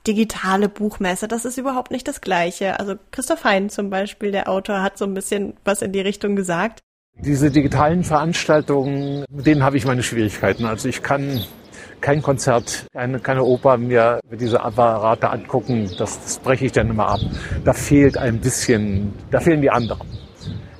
digitale 0.06 0.68
Buchmesse. 0.68 1.28
Das 1.28 1.44
ist 1.44 1.58
überhaupt 1.58 1.90
nicht 1.90 2.08
das 2.08 2.20
Gleiche. 2.20 2.78
Also 2.80 2.94
Christoph 3.10 3.44
Hein 3.44 3.68
zum 3.68 3.90
Beispiel, 3.90 4.32
der 4.32 4.48
Autor, 4.48 4.82
hat 4.82 4.98
so 4.98 5.04
ein 5.04 5.14
bisschen 5.14 5.54
was 5.64 5.82
in 5.82 5.92
die 5.92 6.00
Richtung 6.00 6.36
gesagt. 6.36 6.80
Diese 7.18 7.50
digitalen 7.50 8.02
Veranstaltungen, 8.02 9.24
mit 9.30 9.46
denen 9.46 9.62
habe 9.62 9.76
ich 9.76 9.84
meine 9.84 10.02
Schwierigkeiten. 10.02 10.64
Also 10.64 10.88
ich 10.88 11.02
kann 11.02 11.44
kein 12.00 12.22
Konzert, 12.22 12.86
keine, 12.92 13.20
keine 13.20 13.44
Oper 13.44 13.76
mir 13.76 14.20
diese 14.30 14.62
Apparate 14.62 15.28
angucken. 15.28 15.90
Das, 15.98 16.22
das 16.22 16.38
breche 16.38 16.66
ich 16.66 16.72
dann 16.72 16.88
immer 16.88 17.08
ab. 17.08 17.20
Da 17.64 17.74
fehlt 17.74 18.16
ein 18.16 18.40
bisschen, 18.40 19.12
da 19.30 19.40
fehlen 19.40 19.60
die 19.60 19.70
anderen. 19.70 20.08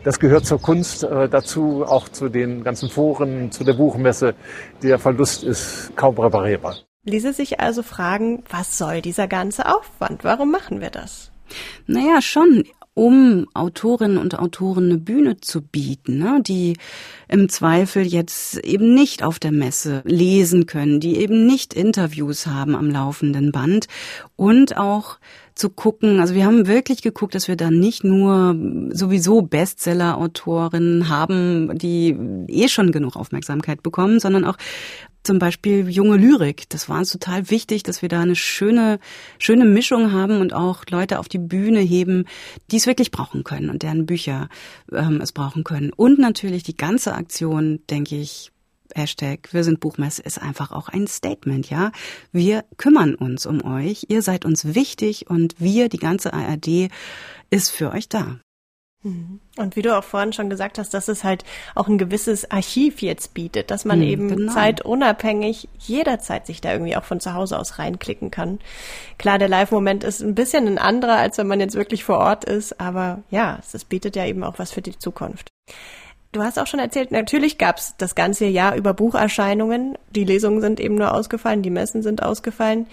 Das 0.03 0.19
gehört 0.19 0.47
zur 0.47 0.63
Kunst 0.63 1.05
äh, 1.05 1.29
dazu, 1.29 1.85
auch 1.87 2.09
zu 2.09 2.31
den 2.31 2.65
ganzen 2.65 2.89
Foren, 2.89 3.53
zu 3.53 3.65
der 3.65 3.75
Buchmesse. 3.75 4.35
Der 4.83 4.99
Verlust 4.99 5.45
ist 5.45 5.93
kaum 5.95 6.19
reparierbar. 6.19 6.77
Ließe 7.05 7.33
sich 7.33 7.61
also 7.61 7.83
fragen, 7.83 8.45
was 8.51 8.77
soll 8.77 9.01
dieser 9.01 9.27
ganze 9.27 9.67
Aufwand? 9.67 10.23
Warum 10.23 10.51
machen 10.51 10.81
wir 10.81 10.91
das? 10.91 11.33
Naja, 11.87 12.21
schon 12.21 12.65
um 12.95 13.47
Autorinnen 13.55 14.19
und 14.19 14.39
Autoren 14.39 14.87
eine 14.87 14.99
Bühne 14.99 15.39
zu 15.39 15.63
bieten, 15.63 16.19
ne, 16.19 16.41
die 16.43 16.77
im 17.29 17.49
Zweifel 17.49 18.05
jetzt 18.05 18.59
eben 18.59 18.95
nicht 18.95 19.23
auf 19.23 19.39
der 19.39 19.53
Messe 19.53 20.03
lesen 20.05 20.67
können, 20.67 21.01
die 21.01 21.17
eben 21.17 21.47
nicht 21.47 21.73
Interviews 21.73 22.47
haben 22.47 22.75
am 22.75 22.91
laufenden 22.91 23.53
Band 23.53 23.87
und 24.37 24.77
auch 24.77 25.19
zu 25.55 25.71
gucken, 25.71 26.21
also 26.21 26.35
wir 26.35 26.45
haben 26.45 26.67
wirklich 26.67 27.03
geguckt, 27.03 27.35
dass 27.35 27.47
wir 27.47 27.57
da 27.57 27.71
nicht 27.71 28.03
nur 28.03 28.57
sowieso 28.91 29.43
Bestseller-Autorinnen 29.43 31.09
haben, 31.09 31.77
die 31.79 32.17
eh 32.49 32.69
schon 32.69 32.93
genug 32.93 33.15
Aufmerksamkeit 33.15 33.83
bekommen, 33.83 34.21
sondern 34.21 34.45
auch 34.45 34.57
zum 35.23 35.39
Beispiel 35.39 35.89
junge 35.89 36.17
Lyrik. 36.17 36.69
Das 36.69 36.89
war 36.89 36.99
uns 36.99 37.13
total 37.13 37.51
wichtig, 37.51 37.83
dass 37.83 38.03
wir 38.03 38.09
da 38.09 38.21
eine 38.21 38.37
schöne, 38.37 38.99
schöne 39.39 39.65
Mischung 39.65 40.13
haben 40.13 40.41
und 40.41 40.53
auch 40.53 40.85
Leute 40.91 41.19
auf 41.19 41.29
die 41.29 41.39
Bühne 41.39 41.81
heben, 41.81 42.25
die 42.71 42.77
es 42.77 42.87
wirklich 42.87 43.11
brauchen 43.11 43.45
können 43.45 43.71
und 43.71 43.83
deren 43.83 44.07
Bücher 44.07 44.49
ähm, 44.93 45.21
es 45.21 45.33
brauchen 45.33 45.65
können. 45.65 45.93
Und 45.93 46.19
natürlich 46.19 46.63
die 46.63 46.77
ganze 46.77 47.15
Aktion, 47.15 47.81
denke 47.89 48.17
ich, 48.17 48.51
Hashtag 48.95 49.49
Wir 49.53 49.63
sind 49.63 49.79
Buchmesse 49.79 50.23
ist 50.23 50.43
einfach 50.43 50.73
auch 50.73 50.89
ein 50.89 51.07
Statement, 51.07 51.71
ja. 51.71 51.93
Wir 52.33 52.65
kümmern 52.77 53.15
uns 53.15 53.47
um 53.47 53.65
euch. 53.65 54.07
Ihr 54.09 54.23
seid 54.23 54.45
uns 54.45 54.75
wichtig 54.75 55.31
und 55.31 55.55
wir, 55.59 55.89
die 55.89 55.99
ganze 55.99 56.33
ARD, 56.33 56.91
ist 57.51 57.71
für 57.71 57.93
euch 57.93 58.09
da. 58.09 58.41
Mhm. 59.03 59.41
Und 59.57 59.77
wie 59.77 59.83
du 59.83 59.97
auch 59.97 60.05
vorhin 60.05 60.35
schon 60.35 60.51
gesagt 60.51 60.79
hast, 60.79 60.93
dass 60.93 61.09
es 61.09 61.25
halt 61.25 61.45
auch 61.75 61.89
ein 61.89 61.97
gewisses 61.97 62.51
Archiv 62.51 63.01
jetzt 63.01 63.33
bietet, 63.33 63.71
dass 63.71 63.87
man 63.87 64.01
hm, 64.03 64.09
eben 64.09 64.29
genau. 64.29 64.53
zeitunabhängig 64.53 65.69
jederzeit 65.79 66.47
sich 66.47 66.61
da 66.61 66.73
irgendwie 66.73 66.97
auch 66.97 67.05
von 67.05 67.19
zu 67.19 67.33
Hause 67.33 67.59
aus 67.59 67.79
reinklicken 67.79 68.31
kann. 68.31 68.59
Klar, 69.17 69.39
der 69.39 69.49
Live-Moment 69.49 70.05
ist 70.05 70.21
ein 70.21 70.35
bisschen 70.35 70.67
ein 70.67 70.79
anderer, 70.79 71.17
als 71.17 71.39
wenn 71.39 71.47
man 71.47 71.61
jetzt 71.61 71.77
wirklich 71.77 72.05
vor 72.05 72.19
Ort 72.19 72.45
ist, 72.45 72.79
aber 72.79 73.23
ja, 73.31 73.59
es 73.73 73.85
bietet 73.85 74.17
ja 74.17 74.27
eben 74.27 74.45
auch 74.45 74.59
was 74.59 74.71
für 74.71 74.83
die 74.83 74.99
Zukunft. 74.99 75.49
Du 76.33 76.43
hast 76.45 76.61
auch 76.61 76.69
schon 76.69 76.79
erzählt, 76.79 77.11
natürlich 77.11 77.59
gab 77.59 77.79
es 77.79 77.97
das 77.97 78.15
ganze 78.15 78.45
Jahr 78.45 78.77
über 78.77 78.95
Bucherscheinungen. 78.95 79.99
Die 80.15 80.23
Lesungen 80.23 80.61
sind 80.61 80.79
eben 80.79 80.95
nur 80.95 81.13
ausgefallen, 81.13 81.63
die 81.63 81.71
Messen 81.71 82.03
sind 82.03 82.23
ausgefallen. 82.23 82.87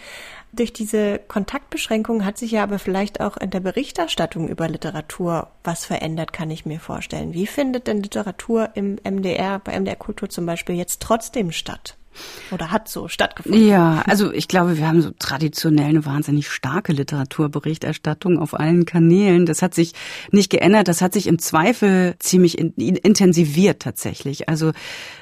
Durch 0.58 0.74
diese 0.74 1.20
Kontaktbeschränkungen 1.20 2.26
hat 2.26 2.40
sich 2.40 2.50
ja 2.50 2.64
aber 2.64 2.80
vielleicht 2.80 3.22
auch 3.22 3.38
in 3.38 3.52
der 3.52 3.60
Berichterstattung 3.60 4.48
über 4.50 4.68
Literatur 4.68 5.52
was 5.64 5.86
verändert, 5.86 6.34
kann 6.34 6.50
ich 6.50 6.66
mir 6.66 6.80
vorstellen. 6.80 7.36
Wie 7.36 7.46
findet 7.46 7.86
denn 7.86 8.02
Literatur 8.02 8.72
im 8.74 8.98
MDR, 9.04 9.60
bei 9.60 9.80
MDR 9.80 9.96
Kultur 9.96 10.30
zum 10.30 10.48
Beispiel 10.48 10.74
jetzt 10.74 11.00
trotzdem 11.04 11.52
statt? 11.52 11.97
Oder 12.52 12.72
hat 12.72 12.88
so 12.88 13.08
stattgefunden? 13.08 13.68
Ja, 13.68 14.04
also 14.06 14.32
ich 14.32 14.48
glaube, 14.48 14.78
wir 14.78 14.88
haben 14.88 15.02
so 15.02 15.12
traditionell 15.18 15.90
eine 15.90 16.06
wahnsinnig 16.06 16.50
starke 16.50 16.94
Literaturberichterstattung 16.94 18.40
auf 18.40 18.54
allen 18.54 18.86
Kanälen. 18.86 19.46
Das 19.46 19.62
hat 19.62 19.74
sich 19.74 19.94
nicht 20.32 20.50
geändert. 20.50 20.88
Das 20.88 21.02
hat 21.02 21.14
sich 21.14 21.28
im 21.28 21.40
Zweifel 21.40 22.16
ziemlich 22.20 22.58
intensiviert 22.58 23.82
tatsächlich. 23.82 24.50
Also 24.50 24.72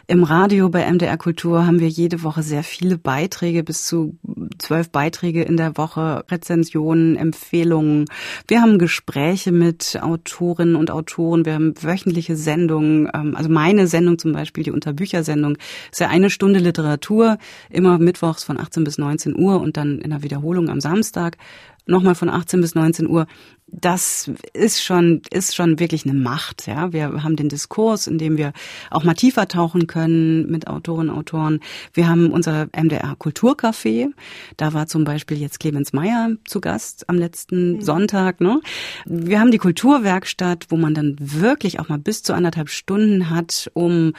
im 0.07 0.23
Radio 0.23 0.69
bei 0.69 0.89
MDR 0.91 1.17
Kultur 1.17 1.65
haben 1.65 1.79
wir 1.79 1.87
jede 1.87 2.21
Woche 2.21 2.43
sehr 2.43 2.63
viele 2.63 2.97
Beiträge, 2.97 3.63
bis 3.63 3.85
zu 3.87 4.17
zwölf 4.59 4.91
Beiträge 4.91 5.41
in 5.41 5.57
der 5.57 5.77
Woche, 5.77 6.23
Rezensionen, 6.29 7.15
Empfehlungen. 7.15 8.05
Wir 8.47 8.61
haben 8.61 8.77
Gespräche 8.77 9.51
mit 9.51 9.97
Autorinnen 10.01 10.75
und 10.75 10.91
Autoren. 10.91 11.45
Wir 11.45 11.55
haben 11.55 11.73
wöchentliche 11.81 12.35
Sendungen. 12.35 13.09
Ähm, 13.13 13.35
also 13.35 13.49
meine 13.49 13.87
Sendung 13.87 14.19
zum 14.19 14.31
Beispiel, 14.31 14.63
die 14.63 14.71
Unterbüchersendung, 14.71 15.57
ist 15.91 15.99
ja 15.99 16.07
eine 16.07 16.29
Stunde 16.29 16.59
Literatur, 16.59 16.84
immer 17.69 17.97
mittwochs 17.97 18.43
von 18.43 18.59
18 18.59 18.83
bis 18.83 18.97
19 18.97 19.35
Uhr 19.37 19.59
und 19.61 19.77
dann 19.77 19.99
in 19.99 20.11
der 20.11 20.23
Wiederholung 20.23 20.69
am 20.69 20.79
Samstag 20.79 21.37
nochmal 21.85 22.15
von 22.15 22.29
18 22.29 22.61
bis 22.61 22.75
19 22.75 23.07
Uhr 23.07 23.27
das 23.67 24.29
ist 24.53 24.83
schon, 24.83 25.21
ist 25.31 25.55
schon 25.55 25.79
wirklich 25.79 26.05
eine 26.05 26.13
Macht, 26.13 26.67
ja. 26.67 26.93
Wir 26.93 27.23
haben 27.23 27.35
den 27.35 27.49
Diskurs, 27.49 28.07
in 28.07 28.17
dem 28.17 28.37
wir 28.37 28.53
auch 28.91 29.03
mal 29.03 29.15
tiefer 29.15 29.47
tauchen 29.47 29.87
können 29.87 30.49
mit 30.49 30.67
Autorinnen 30.67 31.09
und 31.09 31.17
Autoren. 31.17 31.59
Wir 31.93 32.07
haben 32.07 32.31
unser 32.31 32.67
MDR 32.67 33.15
Kulturcafé. 33.17 34.09
Da 34.57 34.73
war 34.73 34.87
zum 34.87 35.03
Beispiel 35.03 35.37
jetzt 35.37 35.59
Clemens 35.59 35.93
Meyer 35.93 36.31
zu 36.45 36.61
Gast 36.61 37.09
am 37.09 37.17
letzten 37.17 37.73
mhm. 37.73 37.81
Sonntag, 37.81 38.39
ne. 38.39 38.61
Wir 39.05 39.39
haben 39.39 39.51
die 39.51 39.57
Kulturwerkstatt, 39.57 40.67
wo 40.69 40.77
man 40.77 40.93
dann 40.93 41.15
wirklich 41.19 41.79
auch 41.79 41.89
mal 41.89 41.97
bis 41.97 42.21
zu 42.21 42.33
anderthalb 42.33 42.69
Stunden 42.69 43.29
hat, 43.31 43.69
um, 43.73 44.13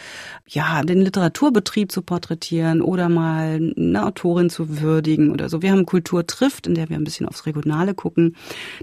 ja, 0.46 0.82
den 0.82 1.00
Literaturbetrieb 1.02 1.92
zu 1.92 2.02
porträtieren 2.02 2.82
oder 2.82 3.08
mal 3.08 3.72
eine 3.76 4.04
Autorin 4.04 4.50
zu 4.50 4.80
würdigen 4.80 5.30
oder 5.30 5.48
so. 5.48 5.62
Wir 5.62 5.70
haben 5.70 5.86
Kultur 5.86 6.26
trifft, 6.26 6.66
in 6.66 6.74
der 6.74 6.88
wir 6.88 6.96
ein 6.96 7.04
bisschen 7.04 7.28
aufs 7.28 7.46
Regionale 7.56 7.94
gucken. 7.94 8.36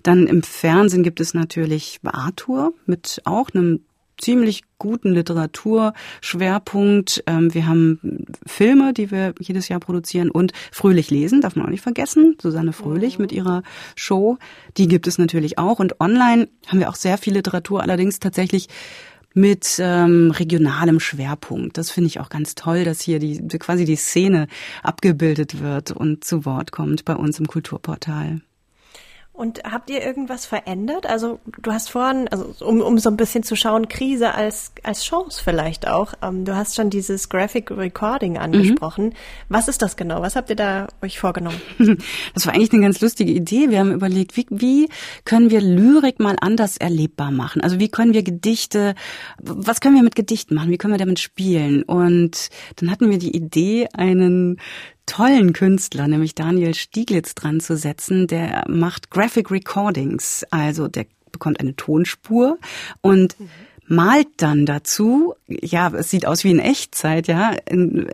Dann 0.04 0.28
im 0.28 0.44
Fernsehen 0.44 1.04
gibt 1.04 1.20
es 1.20 1.34
natürlich 1.34 2.00
Arthur 2.04 2.74
mit 2.86 3.22
auch 3.26 3.50
einem 3.54 3.82
ziemlich 4.18 4.64
guten 4.78 5.14
Literaturschwerpunkt. 5.14 7.24
Ähm, 7.28 7.54
wir 7.54 7.68
haben 7.68 8.26
Filme, 8.46 8.94
die 8.94 9.12
wir 9.12 9.34
jedes 9.40 9.70
Jahr 9.70 9.80
produzieren 9.80 10.32
und 10.32 10.52
Fröhlich 10.72 11.12
lesen, 11.12 11.42
darf 11.42 11.56
man 11.56 11.66
auch 11.66 11.70
nicht 11.70 11.82
vergessen. 11.82 12.36
Susanne 12.42 12.74
Fröhlich 12.74 13.20
mit 13.20 13.32
ihrer 13.32 13.64
Show, 13.96 14.38
die 14.78 14.88
gibt 14.88 15.08
es 15.08 15.18
natürlich 15.18 15.58
auch. 15.58 15.80
Und 15.80 16.00
online 16.00 16.48
haben 16.68 16.80
wir 16.80 16.90
auch 16.90 16.96
sehr 16.96 17.18
viel 17.18 17.34
Literatur, 17.34 17.82
allerdings 17.82 18.20
tatsächlich 18.20 18.68
mit 19.34 19.78
ähm, 19.80 20.30
regionalem 20.32 21.00
Schwerpunkt. 21.00 21.80
Das 21.80 21.90
finde 21.90 22.08
ich 22.08 22.20
auch 22.20 22.30
ganz 22.30 22.54
toll, 22.54 22.84
dass 22.84 23.02
hier 23.02 23.18
die 23.18 23.40
quasi 23.58 23.84
die 23.84 23.96
Szene 23.96 24.46
abgebildet 24.84 25.60
wird 25.60 25.90
und 25.92 26.24
zu 26.24 26.46
Wort 26.46 26.72
kommt 26.72 27.04
bei 27.04 27.16
uns 27.16 27.40
im 27.40 27.48
Kulturportal. 27.48 28.42
Und 29.36 29.64
habt 29.64 29.90
ihr 29.90 30.04
irgendwas 30.04 30.46
verändert? 30.46 31.08
Also 31.08 31.40
du 31.60 31.72
hast 31.72 31.90
vorhin, 31.90 32.28
also 32.28 32.54
um, 32.64 32.82
um 32.82 33.00
so 33.00 33.10
ein 33.10 33.18
bisschen 33.18 33.42
zu 33.42 33.56
schauen, 33.56 33.88
Krise 33.88 34.36
als, 34.36 34.74
als 34.84 35.04
Chance 35.04 35.42
vielleicht 35.44 35.88
auch. 35.88 36.14
Ähm, 36.22 36.46
du 36.46 36.56
hast 36.56 36.76
schon 36.76 36.92
dieses 36.92 37.30
Graphic 37.30 37.72
Recording 37.72 38.38
angesprochen. 38.38 39.06
Mhm. 39.06 39.14
Was 39.50 39.68
ist 39.68 39.82
das 39.82 39.96
genau? 39.96 40.22
Was 40.22 40.36
habt 40.36 40.52
ihr 40.52 40.56
da 40.56 40.88
euch 41.02 41.20
vorgenommen? 41.20 41.60
Das 42.34 42.46
war 42.46 42.54
eigentlich 42.54 42.74
eine 42.74 42.82
ganz 42.82 43.02
lustige 43.02 43.32
Idee. 43.32 43.70
Wir 43.70 43.80
haben 43.80 43.92
überlegt, 43.92 44.36
wie, 44.38 44.46
wie 44.50 44.90
können 45.26 45.50
wir 45.50 45.62
Lyrik 45.62 46.20
mal 46.20 46.36
anders 46.40 46.78
erlebbar 46.78 47.32
machen? 47.32 47.62
Also 47.62 47.80
wie 47.80 47.90
können 47.90 48.14
wir 48.14 48.24
Gedichte, 48.24 48.96
was 49.40 49.82
können 49.82 49.96
wir 49.96 50.04
mit 50.04 50.16
Gedichten 50.16 50.56
machen? 50.56 50.70
Wie 50.70 50.78
können 50.78 50.94
wir 50.94 51.00
damit 51.00 51.20
spielen? 51.20 51.84
Und 51.84 52.50
dann 52.78 52.92
hatten 52.92 53.10
wir 53.10 53.18
die 53.18 53.36
Idee, 53.36 53.88
einen 53.94 54.60
tollen 55.06 55.54
Künstler, 55.54 56.08
nämlich 56.08 56.36
Daniel 56.36 56.74
Stieglitz, 56.74 57.36
dran 57.36 57.60
zu 57.60 57.78
setzen. 57.78 58.28
Der 58.28 58.64
macht 58.68 59.10
Graphic 59.10 59.52
Recordings, 59.52 60.46
also 60.52 60.88
der 60.88 61.06
bekommt 61.32 61.60
eine 61.60 61.76
Tonspur 61.76 62.58
und 63.02 63.36
malt 63.88 64.28
dann 64.38 64.66
dazu, 64.66 65.36
ja, 65.62 65.92
es 65.94 66.10
sieht 66.10 66.26
aus 66.26 66.44
wie 66.44 66.52
in 66.52 66.60
Echtzeit, 66.60 67.28
ja, 67.28 67.56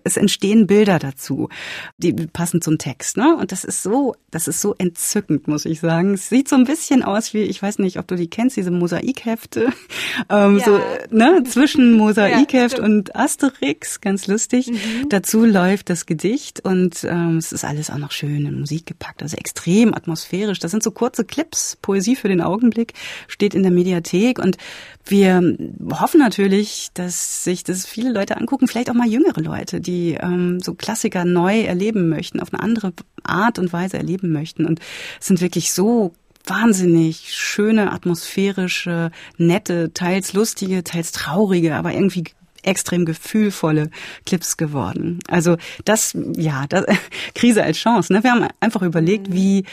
es 0.03 0.17
entstehen 0.17 0.67
Bilder 0.67 0.99
dazu, 0.99 1.49
die 1.97 2.13
passen 2.13 2.61
zum 2.61 2.77
Text, 2.77 3.17
ne? 3.17 3.35
Und 3.35 3.51
das 3.51 3.63
ist 3.63 3.83
so, 3.83 4.15
das 4.31 4.47
ist 4.47 4.61
so 4.61 4.75
entzückend, 4.77 5.47
muss 5.47 5.65
ich 5.65 5.79
sagen. 5.79 6.13
Es 6.13 6.29
sieht 6.29 6.49
so 6.49 6.55
ein 6.55 6.65
bisschen 6.65 7.03
aus 7.03 7.33
wie, 7.33 7.43
ich 7.43 7.61
weiß 7.61 7.79
nicht, 7.79 7.99
ob 7.99 8.07
du 8.07 8.15
die 8.15 8.29
kennst, 8.29 8.57
diese 8.57 8.71
Mosaikhefte, 8.71 9.69
ähm, 10.29 10.57
ja. 10.59 10.65
so, 10.65 10.79
ne, 11.11 11.43
zwischen 11.43 11.93
Mosaikheft 11.93 12.77
ja, 12.77 12.83
und 12.83 13.15
Asterix, 13.15 14.01
ganz 14.01 14.27
lustig. 14.27 14.67
Mhm. 14.67 15.09
Dazu 15.09 15.45
läuft 15.45 15.89
das 15.89 16.05
Gedicht 16.05 16.63
und 16.63 17.03
ähm, 17.03 17.37
es 17.37 17.51
ist 17.51 17.65
alles 17.65 17.89
auch 17.89 17.97
noch 17.97 18.11
schön 18.11 18.45
in 18.45 18.59
Musik 18.59 18.85
gepackt, 18.85 19.21
also 19.23 19.37
extrem 19.37 19.93
atmosphärisch. 19.93 20.59
Das 20.59 20.71
sind 20.71 20.83
so 20.83 20.91
kurze 20.91 21.25
Clips, 21.25 21.77
Poesie 21.81 22.15
für 22.15 22.27
den 22.27 22.41
Augenblick, 22.41 22.93
steht 23.27 23.53
in 23.53 23.63
der 23.63 23.71
Mediathek 23.71 24.39
und 24.39 24.57
wir 25.05 25.57
hoffen 25.91 26.19
natürlich, 26.19 26.89
dass 26.93 27.28
sich 27.29 27.63
das 27.63 27.85
viele 27.85 28.11
Leute 28.11 28.37
angucken, 28.37 28.67
vielleicht 28.67 28.89
auch 28.89 28.95
mal 28.95 29.07
jüngere 29.07 29.41
Leute, 29.41 29.81
die 29.81 30.17
ähm, 30.19 30.59
so 30.59 30.73
Klassiker 30.73 31.25
neu 31.25 31.61
erleben 31.61 32.09
möchten, 32.09 32.39
auf 32.39 32.53
eine 32.53 32.61
andere 32.61 32.93
Art 33.23 33.59
und 33.59 33.71
Weise 33.73 33.97
erleben 33.97 34.31
möchten. 34.31 34.65
Und 34.65 34.79
es 35.19 35.27
sind 35.27 35.41
wirklich 35.41 35.73
so 35.73 36.13
wahnsinnig 36.45 37.35
schöne, 37.35 37.91
atmosphärische, 37.91 39.11
nette, 39.37 39.93
teils 39.93 40.33
lustige, 40.33 40.83
teils 40.83 41.11
traurige, 41.11 41.75
aber 41.75 41.93
irgendwie 41.93 42.23
extrem 42.63 43.05
gefühlvolle 43.05 43.89
Clips 44.25 44.57
geworden. 44.57 45.19
Also 45.27 45.57
das, 45.85 46.17
ja, 46.35 46.65
das, 46.67 46.85
Krise 47.35 47.63
als 47.63 47.77
Chance. 47.77 48.11
Ne? 48.13 48.23
Wir 48.23 48.31
haben 48.31 48.47
einfach 48.59 48.81
überlegt, 48.81 49.29
mhm. 49.29 49.33
wie 49.33 49.65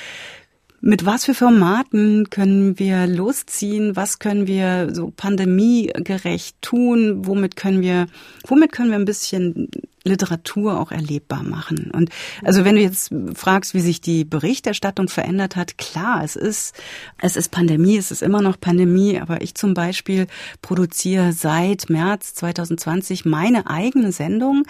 mit 0.80 1.04
was 1.04 1.24
für 1.24 1.34
Formaten 1.34 2.30
können 2.30 2.78
wir 2.78 3.06
losziehen? 3.06 3.96
Was 3.96 4.18
können 4.18 4.46
wir 4.46 4.94
so 4.94 5.12
pandemiegerecht 5.14 6.60
tun? 6.60 7.26
Womit 7.26 7.56
können 7.56 7.80
wir, 7.80 8.06
womit 8.46 8.72
können 8.72 8.90
wir 8.90 8.98
ein 8.98 9.04
bisschen 9.04 9.68
Literatur 10.06 10.78
auch 10.80 10.92
erlebbar 10.92 11.42
machen. 11.42 11.90
Und 11.92 12.10
also 12.44 12.64
wenn 12.64 12.76
du 12.76 12.80
jetzt 12.80 13.12
fragst, 13.34 13.74
wie 13.74 13.80
sich 13.80 14.00
die 14.00 14.24
Berichterstattung 14.24 15.08
verändert 15.08 15.56
hat, 15.56 15.78
klar, 15.78 16.22
es 16.24 16.36
ist, 16.36 16.74
es 17.20 17.36
ist 17.36 17.50
Pandemie, 17.50 17.96
es 17.96 18.10
ist 18.10 18.22
immer 18.22 18.40
noch 18.40 18.58
Pandemie, 18.58 19.20
aber 19.20 19.42
ich 19.42 19.54
zum 19.54 19.74
Beispiel 19.74 20.26
produziere 20.62 21.32
seit 21.32 21.90
März 21.90 22.34
2020 22.34 23.24
meine 23.24 23.66
eigene 23.68 24.12
Sendung 24.12 24.64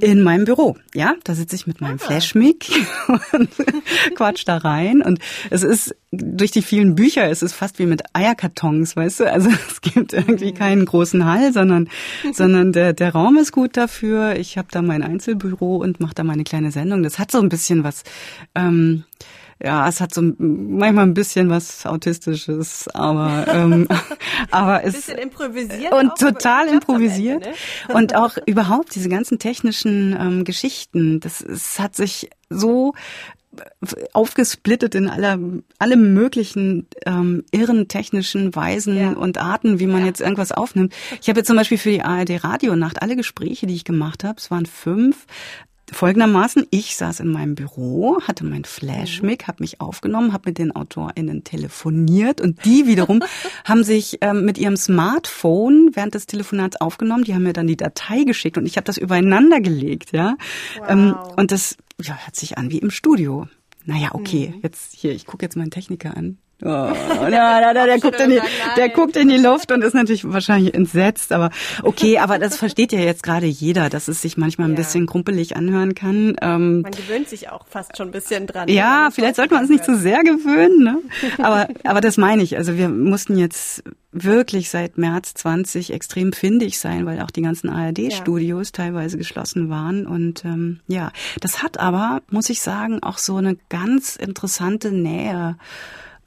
in 0.00 0.22
meinem 0.22 0.44
Büro. 0.44 0.76
Ja, 0.94 1.14
da 1.24 1.34
sitze 1.34 1.56
ich 1.56 1.66
mit 1.66 1.80
meinem 1.80 1.98
ah. 2.00 2.06
Flashmic 2.06 2.70
und 3.32 3.50
quatsch 4.14 4.44
da 4.46 4.58
rein. 4.58 5.02
Und 5.02 5.18
es 5.50 5.62
ist 5.62 5.94
durch 6.10 6.50
die 6.50 6.62
vielen 6.62 6.94
Bücher, 6.94 7.28
es 7.30 7.42
ist 7.42 7.52
fast 7.52 7.78
wie 7.78 7.86
mit 7.86 8.02
Eierkartons, 8.14 8.96
weißt 8.96 9.20
du? 9.20 9.32
Also 9.32 9.50
es 9.68 9.80
gibt 9.80 10.12
irgendwie 10.12 10.52
mhm. 10.52 10.56
keinen 10.56 10.84
großen 10.84 11.24
Hall, 11.24 11.52
sondern, 11.52 11.88
sondern 12.32 12.72
der, 12.72 12.92
der 12.92 13.12
Raum 13.12 13.36
ist 13.36 13.52
gut 13.52 13.76
dafür. 13.76 14.36
Ich 14.36 14.58
habe 14.58 14.68
da 14.70 14.82
mein 14.82 15.02
Einzelbüro 15.02 15.76
und 15.76 16.00
mache 16.00 16.14
da 16.14 16.24
meine 16.24 16.44
kleine 16.44 16.70
Sendung. 16.70 17.02
Das 17.02 17.18
hat 17.18 17.30
so 17.30 17.38
ein 17.38 17.48
bisschen 17.48 17.84
was. 17.84 18.04
Ähm, 18.54 19.04
ja, 19.62 19.88
es 19.88 20.00
hat 20.00 20.14
so 20.14 20.22
manchmal 20.22 21.04
ein 21.04 21.14
bisschen 21.14 21.50
was 21.50 21.84
Autistisches, 21.84 22.86
aber 22.94 23.46
ähm, 23.52 23.88
aber 24.50 24.84
es 24.84 24.94
bisschen 24.94 25.18
improvisiert 25.18 25.92
und 25.92 26.14
total 26.16 26.68
improvisiert 26.68 27.44
Ende, 27.44 27.58
ne? 27.88 27.94
und 27.94 28.14
auch 28.14 28.36
überhaupt 28.46 28.94
diese 28.94 29.08
ganzen 29.08 29.38
technischen 29.38 30.16
ähm, 30.18 30.44
Geschichten. 30.44 31.18
Das 31.20 31.40
es 31.40 31.80
hat 31.80 31.96
sich 31.96 32.30
so 32.48 32.94
aufgesplittet 34.12 34.94
in 34.94 35.08
aller, 35.08 35.38
alle 35.78 35.96
möglichen 35.96 36.86
ähm, 37.06 37.44
irren 37.50 37.88
technischen 37.88 38.54
Weisen 38.54 38.96
ja. 38.96 39.12
und 39.12 39.38
Arten, 39.38 39.78
wie 39.78 39.86
man 39.86 40.00
ja. 40.02 40.06
jetzt 40.06 40.20
irgendwas 40.20 40.52
aufnimmt. 40.52 40.94
Ich 41.20 41.28
habe 41.28 41.40
jetzt 41.40 41.48
zum 41.48 41.56
Beispiel 41.56 41.78
für 41.78 41.90
die 41.90 42.02
ARD 42.02 42.44
Radionacht 42.44 43.02
alle 43.02 43.16
Gespräche, 43.16 43.66
die 43.66 43.74
ich 43.74 43.84
gemacht 43.84 44.24
habe, 44.24 44.38
es 44.38 44.50
waren 44.50 44.66
fünf, 44.66 45.26
folgendermaßen, 45.92 46.66
ich 46.70 46.96
saß 46.96 47.20
in 47.20 47.28
meinem 47.28 47.54
Büro, 47.54 48.20
hatte 48.22 48.44
mein 48.44 48.64
Flashmic, 48.64 49.46
habe 49.46 49.62
mich 49.62 49.80
aufgenommen, 49.80 50.32
habe 50.32 50.50
mit 50.50 50.58
den 50.58 50.74
AutorInnen 50.74 51.44
telefoniert 51.44 52.40
und 52.40 52.64
die 52.64 52.86
wiederum 52.86 53.22
haben 53.64 53.84
sich 53.84 54.18
ähm, 54.20 54.44
mit 54.44 54.58
ihrem 54.58 54.76
Smartphone 54.76 55.90
während 55.94 56.14
des 56.14 56.26
Telefonats 56.26 56.80
aufgenommen. 56.80 57.24
Die 57.24 57.34
haben 57.34 57.42
mir 57.42 57.52
dann 57.52 57.66
die 57.66 57.76
Datei 57.76 58.24
geschickt 58.24 58.58
und 58.58 58.66
ich 58.66 58.76
habe 58.76 58.84
das 58.84 58.98
übereinander 58.98 59.60
gelegt, 59.60 60.12
ja. 60.12 60.36
Wow. 60.78 60.86
Ähm, 60.88 61.14
und 61.36 61.52
das 61.52 61.76
ja, 62.00 62.16
hört 62.24 62.36
sich 62.36 62.58
an 62.58 62.70
wie 62.70 62.78
im 62.78 62.90
Studio. 62.90 63.48
Naja, 63.84 64.10
okay, 64.12 64.52
mhm. 64.54 64.60
jetzt 64.62 64.94
hier, 64.94 65.12
ich 65.12 65.26
gucke 65.26 65.44
jetzt 65.44 65.56
meinen 65.56 65.70
Techniker 65.70 66.16
an. 66.16 66.38
Oh, 66.60 66.66
ja, 66.66 67.60
der, 67.60 67.72
der, 67.72 67.86
der, 67.86 68.00
guckt 68.00 68.20
in 68.20 68.30
die, 68.30 68.40
der 68.76 68.88
guckt 68.88 69.16
in 69.16 69.28
die 69.28 69.36
Luft 69.36 69.70
und 69.70 69.84
ist 69.84 69.94
natürlich 69.94 70.30
wahrscheinlich 70.32 70.74
entsetzt, 70.74 71.30
aber 71.30 71.50
okay, 71.84 72.18
aber 72.18 72.40
das 72.40 72.56
versteht 72.56 72.90
ja 72.92 72.98
jetzt 72.98 73.22
gerade 73.22 73.46
jeder, 73.46 73.88
dass 73.88 74.08
es 74.08 74.22
sich 74.22 74.36
manchmal 74.36 74.66
ein 74.66 74.72
ja. 74.72 74.78
bisschen 74.78 75.06
krumpelig 75.06 75.54
anhören 75.54 75.94
kann. 75.94 76.34
Ähm, 76.42 76.80
man 76.80 76.90
gewöhnt 76.90 77.28
sich 77.28 77.50
auch 77.50 77.64
fast 77.68 77.96
schon 77.96 78.08
ein 78.08 78.10
bisschen 78.10 78.48
dran. 78.48 78.68
Ja, 78.68 79.10
vielleicht 79.12 79.36
sollte 79.36 79.54
man 79.54 79.62
uns 79.62 79.70
nicht 79.70 79.84
zu 79.84 79.94
so 79.94 80.00
sehr 80.00 80.24
gewöhnen, 80.24 80.82
ne? 80.82 80.98
aber, 81.38 81.68
aber 81.84 82.00
das 82.00 82.16
meine 82.16 82.42
ich. 82.42 82.56
Also 82.56 82.76
wir 82.76 82.88
mussten 82.88 83.38
jetzt 83.38 83.84
wirklich 84.10 84.68
seit 84.68 84.98
März 84.98 85.34
20 85.34 85.92
extrem 85.92 86.32
findig 86.32 86.80
sein, 86.80 87.06
weil 87.06 87.20
auch 87.20 87.30
die 87.30 87.42
ganzen 87.42 87.68
ARD-Studios 87.68 88.68
ja. 88.68 88.84
teilweise 88.84 89.16
geschlossen 89.16 89.70
waren. 89.70 90.08
Und 90.08 90.44
ähm, 90.44 90.80
ja, 90.88 91.12
das 91.40 91.62
hat 91.62 91.78
aber, 91.78 92.22
muss 92.30 92.50
ich 92.50 92.60
sagen, 92.60 93.00
auch 93.02 93.18
so 93.18 93.36
eine 93.36 93.56
ganz 93.68 94.16
interessante 94.16 94.90
Nähe 94.90 95.56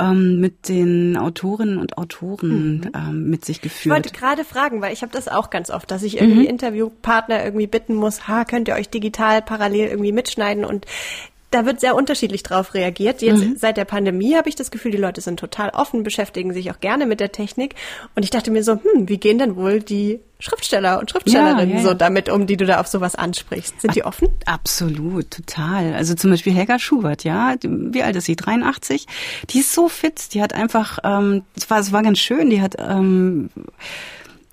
ähm, 0.02 0.40
mit 0.40 0.68
den 0.68 1.18
Autorinnen 1.18 1.78
und 1.78 1.98
Autoren 1.98 2.78
mhm. 2.78 2.92
ähm, 2.96 3.30
mit 3.30 3.46
sich 3.46 3.62
geführt. 3.62 3.86
Ich 3.86 4.04
wollte 4.06 4.20
gerade 4.20 4.44
fragen, 4.44 4.82
weil 4.82 4.94
ich 4.94 5.02
habe 5.04 5.12
das 5.12 5.28
auch 5.28 5.50
ganz 5.50 5.70
oft, 5.70 5.92
dass 5.92 6.04
ich 6.04 6.20
irgendwie 6.20 6.44
mhm. 6.44 6.50
Interviewpartner 6.50 7.44
irgendwie 7.44 7.68
bitten 7.68 7.96
muss, 7.96 8.28
ha, 8.28 8.46
könnt 8.46 8.68
ihr 8.68 8.76
euch 8.76 8.90
digital 8.90 9.42
parallel 9.42 9.88
irgendwie 9.88 10.12
mitschneiden 10.12 10.66
und 10.66 10.86
da 11.52 11.66
wird 11.66 11.82
sehr 11.82 11.96
unterschiedlich 11.96 12.44
drauf 12.44 12.74
reagiert. 12.74 13.22
Jetzt 13.22 13.44
mhm. 13.44 13.56
seit 13.58 13.78
der 13.78 13.86
Pandemie 13.86 14.36
habe 14.36 14.50
ich 14.50 14.56
das 14.56 14.72
Gefühl, 14.72 14.92
die 14.92 14.98
Leute 14.98 15.22
sind 15.22 15.40
total 15.40 15.70
offen, 15.70 16.04
beschäftigen 16.04 16.54
sich 16.54 16.72
auch 16.72 16.80
gerne 16.80 17.06
mit 17.06 17.20
der 17.20 17.32
Technik. 17.32 17.76
Und 18.16 18.24
ich 18.24 18.30
dachte 18.30 18.52
mir 18.52 18.64
so, 18.64 18.74
hm, 18.74 19.10
wie 19.10 19.18
gehen 19.18 19.38
denn 19.38 19.58
wohl 19.58 19.82
die 19.82 20.22
Schriftsteller 20.40 21.00
und 21.00 21.12
Schriftstellerinnen 21.12 21.70
ja, 21.70 21.76
ja, 21.76 21.82
ja. 21.82 21.90
so 21.90 21.94
damit 21.94 22.30
um, 22.30 22.48
die 22.48 22.58
du 22.58 22.66
da 22.66 22.80
auf 22.80 22.88
sowas 22.88 23.16
ansprichst? 23.16 23.82
Sind 23.82 23.96
die 23.96 24.04
offen? 24.04 24.30
Absolut, 24.46 25.30
total. 25.30 25.94
Also 25.94 26.16
zum 26.16 26.32
Beispiel 26.32 26.54
Helga 26.54 26.80
Schubert, 26.80 27.24
ja, 27.26 27.56
wie 27.62 28.02
alt 28.02 28.16
ist 28.16 28.26
sie? 28.26 28.38
83. 28.38 29.06
Die 29.50 29.60
ist 29.60 29.74
so 29.74 29.90
fit. 29.90 30.34
Die 30.34 30.42
hat 30.42 30.54
einfach, 30.54 31.00
ähm, 31.04 31.44
es 31.56 31.70
war, 31.70 31.80
es 31.80 31.92
war 31.92 32.02
ganz 32.02 32.20
schön. 32.20 32.50
Die 32.50 32.62
hat 32.62 32.76
ähm, 32.80 33.50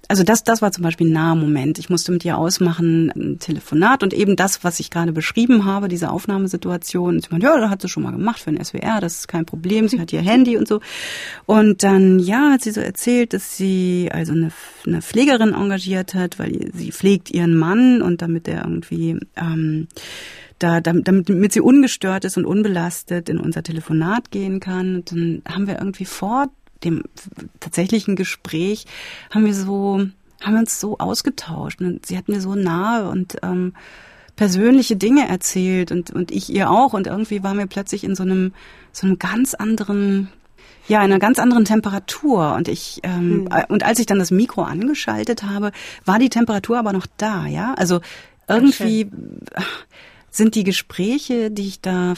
also 0.08 0.22
das, 0.22 0.42
das 0.42 0.62
war 0.62 0.72
zum 0.72 0.82
Beispiel 0.82 1.06
ein 1.06 1.12
naher 1.12 1.34
Moment. 1.34 1.78
Ich 1.78 1.90
musste 1.90 2.12
mit 2.12 2.24
ihr 2.24 2.38
ausmachen, 2.38 3.12
ein 3.14 3.38
Telefonat 3.38 4.02
und 4.02 4.14
eben 4.14 4.36
das, 4.36 4.64
was 4.64 4.80
ich 4.80 4.90
gerade 4.90 5.12
beschrieben 5.12 5.66
habe, 5.66 5.88
diese 5.88 6.10
Aufnahmesituation. 6.10 7.20
Sie 7.20 7.28
meinte, 7.30 7.46
ja, 7.46 7.60
das 7.60 7.68
hat 7.68 7.82
sie 7.82 7.88
schon 7.88 8.02
mal 8.02 8.12
gemacht 8.12 8.40
für 8.40 8.50
den 8.50 8.64
SWR, 8.64 9.00
das 9.02 9.18
ist 9.18 9.28
kein 9.28 9.44
Problem. 9.44 9.86
Sie 9.86 10.00
hat 10.00 10.10
ihr 10.12 10.22
Handy 10.22 10.56
und 10.56 10.66
so. 10.66 10.80
Und 11.44 11.82
dann, 11.82 12.18
ja, 12.18 12.52
hat 12.52 12.62
sie 12.62 12.70
so 12.70 12.80
erzählt, 12.80 13.34
dass 13.34 13.58
sie 13.58 14.08
also 14.10 14.32
eine, 14.32 14.50
eine 14.86 15.02
Pflegerin 15.02 15.52
engagiert 15.52 16.14
hat, 16.14 16.38
weil 16.38 16.70
sie 16.72 16.90
pflegt 16.90 17.30
ihren 17.30 17.54
Mann 17.54 18.00
und 18.00 18.22
damit 18.22 18.48
er 18.48 18.64
irgendwie 18.64 19.18
ähm, 19.36 19.88
da, 20.58 20.80
damit, 20.80 21.28
damit 21.28 21.52
sie 21.52 21.60
ungestört 21.60 22.24
ist 22.24 22.36
und 22.36 22.44
unbelastet 22.44 23.28
in 23.28 23.38
unser 23.38 23.62
Telefonat 23.62 24.30
gehen 24.30 24.58
kann. 24.58 24.96
Und 24.96 25.12
dann 25.12 25.42
haben 25.48 25.66
wir 25.66 25.78
irgendwie 25.78 26.04
vor 26.04 26.46
dem 26.84 27.02
tatsächlichen 27.60 28.16
Gespräch 28.16 28.86
haben 29.30 29.46
wir 29.46 29.54
so, 29.54 30.06
haben 30.40 30.52
wir 30.52 30.60
uns 30.60 30.80
so 30.80 30.98
ausgetauscht. 30.98 31.80
Und 31.80 32.06
sie 32.06 32.16
hat 32.16 32.28
mir 32.28 32.40
so 32.40 32.54
nahe 32.54 33.08
und 33.08 33.36
ähm, 33.42 33.74
persönliche 34.36 34.96
Dinge 34.96 35.28
erzählt 35.28 35.90
und, 35.90 36.10
und 36.10 36.30
ich 36.30 36.50
ihr 36.50 36.70
auch. 36.70 36.92
Und 36.92 37.06
irgendwie 37.06 37.42
waren 37.42 37.58
wir 37.58 37.66
plötzlich 37.66 38.04
in 38.04 38.14
so 38.14 38.22
einem, 38.22 38.52
so 38.92 39.06
einem 39.06 39.18
ganz 39.18 39.54
anderen, 39.54 40.28
ja, 40.86 40.98
in 40.98 41.06
einer 41.06 41.18
ganz 41.18 41.38
anderen 41.38 41.64
Temperatur. 41.64 42.54
Und 42.54 42.68
ich, 42.68 43.00
ähm, 43.02 43.44
mhm. 43.44 43.48
und 43.68 43.82
als 43.82 43.98
ich 43.98 44.06
dann 44.06 44.20
das 44.20 44.30
Mikro 44.30 44.62
angeschaltet 44.62 45.42
habe, 45.42 45.72
war 46.04 46.18
die 46.18 46.30
Temperatur 46.30 46.78
aber 46.78 46.92
noch 46.92 47.06
da, 47.16 47.46
ja. 47.46 47.74
Also 47.74 48.00
irgendwie 48.46 49.10
sind 50.30 50.54
die 50.54 50.64
Gespräche, 50.64 51.50
die 51.50 51.66
ich 51.66 51.80
da 51.80 52.14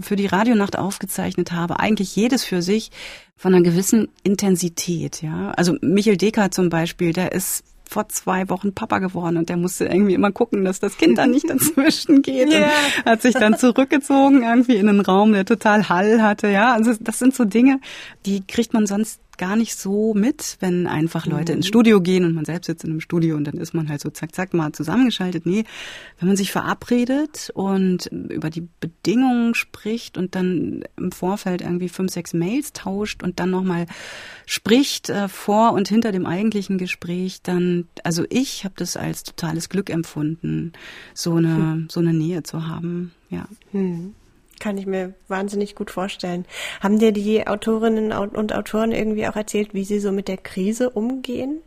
für 0.00 0.16
die 0.16 0.26
Radionacht 0.26 0.78
aufgezeichnet 0.78 1.52
habe, 1.52 1.80
eigentlich 1.80 2.14
jedes 2.16 2.44
für 2.44 2.62
sich 2.62 2.90
von 3.36 3.54
einer 3.54 3.62
gewissen 3.62 4.08
Intensität, 4.22 5.22
ja. 5.22 5.50
Also 5.52 5.76
Michael 5.80 6.16
Decker 6.16 6.50
zum 6.50 6.70
Beispiel, 6.70 7.12
der 7.12 7.32
ist 7.32 7.64
vor 7.88 8.08
zwei 8.08 8.48
Wochen 8.50 8.74
Papa 8.74 8.98
geworden 8.98 9.38
und 9.38 9.48
der 9.48 9.56
musste 9.56 9.86
irgendwie 9.86 10.14
immer 10.14 10.30
gucken, 10.30 10.64
dass 10.64 10.78
das 10.78 10.98
Kind 10.98 11.16
da 11.18 11.26
nicht 11.26 11.48
dazwischen 11.48 12.22
geht 12.22 12.52
yeah. 12.52 12.68
und 12.98 13.04
hat 13.10 13.22
sich 13.22 13.34
dann 13.34 13.56
zurückgezogen 13.56 14.42
irgendwie 14.42 14.76
in 14.76 14.88
einen 14.88 15.00
Raum, 15.00 15.32
der 15.32 15.44
total 15.44 15.88
Hall 15.88 16.22
hatte, 16.22 16.48
ja. 16.48 16.72
Also 16.74 16.92
das 17.00 17.18
sind 17.18 17.34
so 17.34 17.44
Dinge, 17.44 17.80
die 18.26 18.46
kriegt 18.46 18.74
man 18.74 18.86
sonst 18.86 19.20
gar 19.38 19.56
nicht 19.56 19.76
so 19.76 20.12
mit, 20.14 20.56
wenn 20.60 20.86
einfach 20.86 21.26
Leute 21.26 21.52
mhm. 21.52 21.58
ins 21.58 21.68
Studio 21.68 22.00
gehen 22.00 22.24
und 22.24 22.34
man 22.34 22.44
selbst 22.44 22.66
sitzt 22.66 22.84
in 22.84 22.90
einem 22.90 23.00
Studio 23.00 23.36
und 23.36 23.44
dann 23.44 23.56
ist 23.56 23.72
man 23.72 23.88
halt 23.88 24.00
so 24.00 24.10
zack, 24.10 24.34
zack 24.34 24.52
mal 24.52 24.72
zusammengeschaltet. 24.72 25.46
Nee, 25.46 25.64
wenn 26.18 26.28
man 26.28 26.36
sich 26.36 26.52
verabredet 26.52 27.50
und 27.54 28.06
über 28.06 28.50
die 28.50 28.68
Bedingungen 28.80 29.54
spricht 29.54 30.18
und 30.18 30.34
dann 30.34 30.84
im 30.96 31.12
Vorfeld 31.12 31.62
irgendwie 31.62 31.88
fünf, 31.88 32.12
sechs 32.12 32.34
Mails 32.34 32.72
tauscht 32.72 33.22
und 33.22 33.40
dann 33.40 33.50
nochmal 33.50 33.86
spricht 34.44 35.08
äh, 35.08 35.28
vor 35.28 35.72
und 35.72 35.88
hinter 35.88 36.12
dem 36.12 36.26
eigentlichen 36.26 36.78
Gespräch, 36.78 37.40
dann, 37.42 37.86
also 38.04 38.24
ich 38.30 38.64
habe 38.64 38.74
das 38.76 38.96
als 38.96 39.22
totales 39.22 39.68
Glück 39.68 39.90
empfunden, 39.90 40.72
so 41.14 41.34
eine, 41.34 41.56
hm. 41.56 41.88
so 41.90 42.00
eine 42.00 42.12
Nähe 42.12 42.42
zu 42.42 42.66
haben, 42.66 43.12
ja. 43.30 43.46
Hm. 43.72 44.14
Kann 44.60 44.78
ich 44.78 44.86
mir 44.86 45.14
wahnsinnig 45.28 45.74
gut 45.74 45.90
vorstellen. 45.90 46.44
Haben 46.80 46.98
dir 46.98 47.12
die 47.12 47.46
Autorinnen 47.46 48.12
und 48.12 48.52
Autoren 48.52 48.92
irgendwie 48.92 49.26
auch 49.28 49.36
erzählt, 49.36 49.74
wie 49.74 49.84
sie 49.84 50.00
so 50.00 50.12
mit 50.12 50.28
der 50.28 50.36
Krise 50.38 50.90
umgehen? 50.90 51.58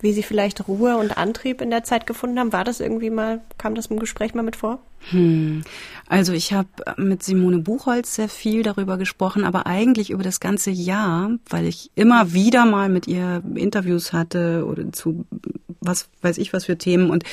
Wie 0.00 0.12
sie 0.12 0.24
vielleicht 0.24 0.66
Ruhe 0.66 0.96
und 0.96 1.16
Antrieb 1.16 1.60
in 1.60 1.70
der 1.70 1.84
Zeit 1.84 2.06
gefunden 2.06 2.38
haben? 2.38 2.52
War 2.52 2.64
das 2.64 2.80
irgendwie 2.80 3.10
mal, 3.10 3.40
kam 3.56 3.74
das 3.74 3.86
im 3.86 4.00
Gespräch 4.00 4.34
mal 4.34 4.42
mit 4.42 4.56
vor? 4.56 4.80
Hm. 5.10 5.62
Also 6.06 6.32
ich 6.32 6.52
habe 6.52 6.68
mit 6.96 7.22
Simone 7.22 7.58
Buchholz 7.58 8.14
sehr 8.14 8.28
viel 8.28 8.62
darüber 8.62 8.96
gesprochen, 8.98 9.44
aber 9.44 9.66
eigentlich 9.66 10.10
über 10.10 10.22
das 10.22 10.40
ganze 10.40 10.70
Jahr, 10.70 11.30
weil 11.48 11.66
ich 11.66 11.90
immer 11.94 12.32
wieder 12.32 12.66
mal 12.66 12.88
mit 12.88 13.06
ihr 13.06 13.42
Interviews 13.54 14.12
hatte 14.12 14.64
oder 14.66 14.92
zu 14.92 15.24
was 15.80 16.08
weiß 16.20 16.38
ich 16.38 16.52
was 16.52 16.66
für 16.66 16.78
Themen. 16.78 17.10
Und 17.10 17.24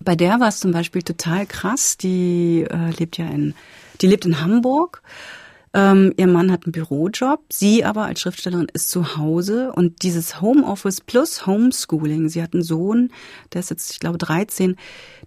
bei 0.00 0.14
der 0.14 0.40
war 0.40 0.48
es 0.48 0.60
zum 0.60 0.72
Beispiel 0.72 1.02
total 1.02 1.46
krass. 1.46 1.96
Die 1.96 2.66
äh, 2.68 2.90
lebt 2.98 3.18
ja 3.18 3.26
in 3.26 3.54
die 4.00 4.06
lebt 4.06 4.24
in 4.24 4.40
Hamburg. 4.40 5.02
Ähm, 5.76 6.14
ihr 6.16 6.26
Mann 6.26 6.50
hat 6.50 6.64
einen 6.64 6.72
Bürojob, 6.72 7.40
sie 7.52 7.84
aber 7.84 8.06
als 8.06 8.20
Schriftstellerin 8.20 8.68
ist 8.72 8.88
zu 8.88 9.18
Hause 9.18 9.72
und 9.72 10.02
dieses 10.02 10.40
Homeoffice 10.40 11.02
plus 11.02 11.46
Homeschooling, 11.46 12.30
sie 12.30 12.42
hat 12.42 12.54
einen 12.54 12.62
Sohn, 12.62 13.10
der 13.52 13.60
ist 13.60 13.68
jetzt, 13.68 13.90
ich 13.90 14.00
glaube, 14.00 14.16
13, 14.16 14.76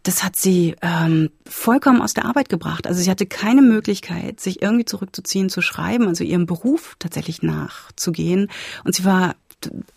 das 0.01 0.23
hat 0.23 0.37
sie 0.37 0.75
ähm, 0.81 1.29
vollkommen 1.47 2.01
aus 2.01 2.15
der 2.15 2.25
Arbeit 2.25 2.49
gebracht. 2.49 2.87
Also 2.87 2.99
sie 2.99 3.11
hatte 3.11 3.27
keine 3.27 3.61
Möglichkeit, 3.61 4.39
sich 4.39 4.63
irgendwie 4.63 4.85
zurückzuziehen, 4.85 5.49
zu 5.49 5.61
schreiben, 5.61 6.07
also 6.07 6.23
ihrem 6.23 6.47
Beruf 6.47 6.95
tatsächlich 6.97 7.43
nachzugehen. 7.43 8.49
Und 8.83 8.95
sie 8.95 9.05
war 9.05 9.35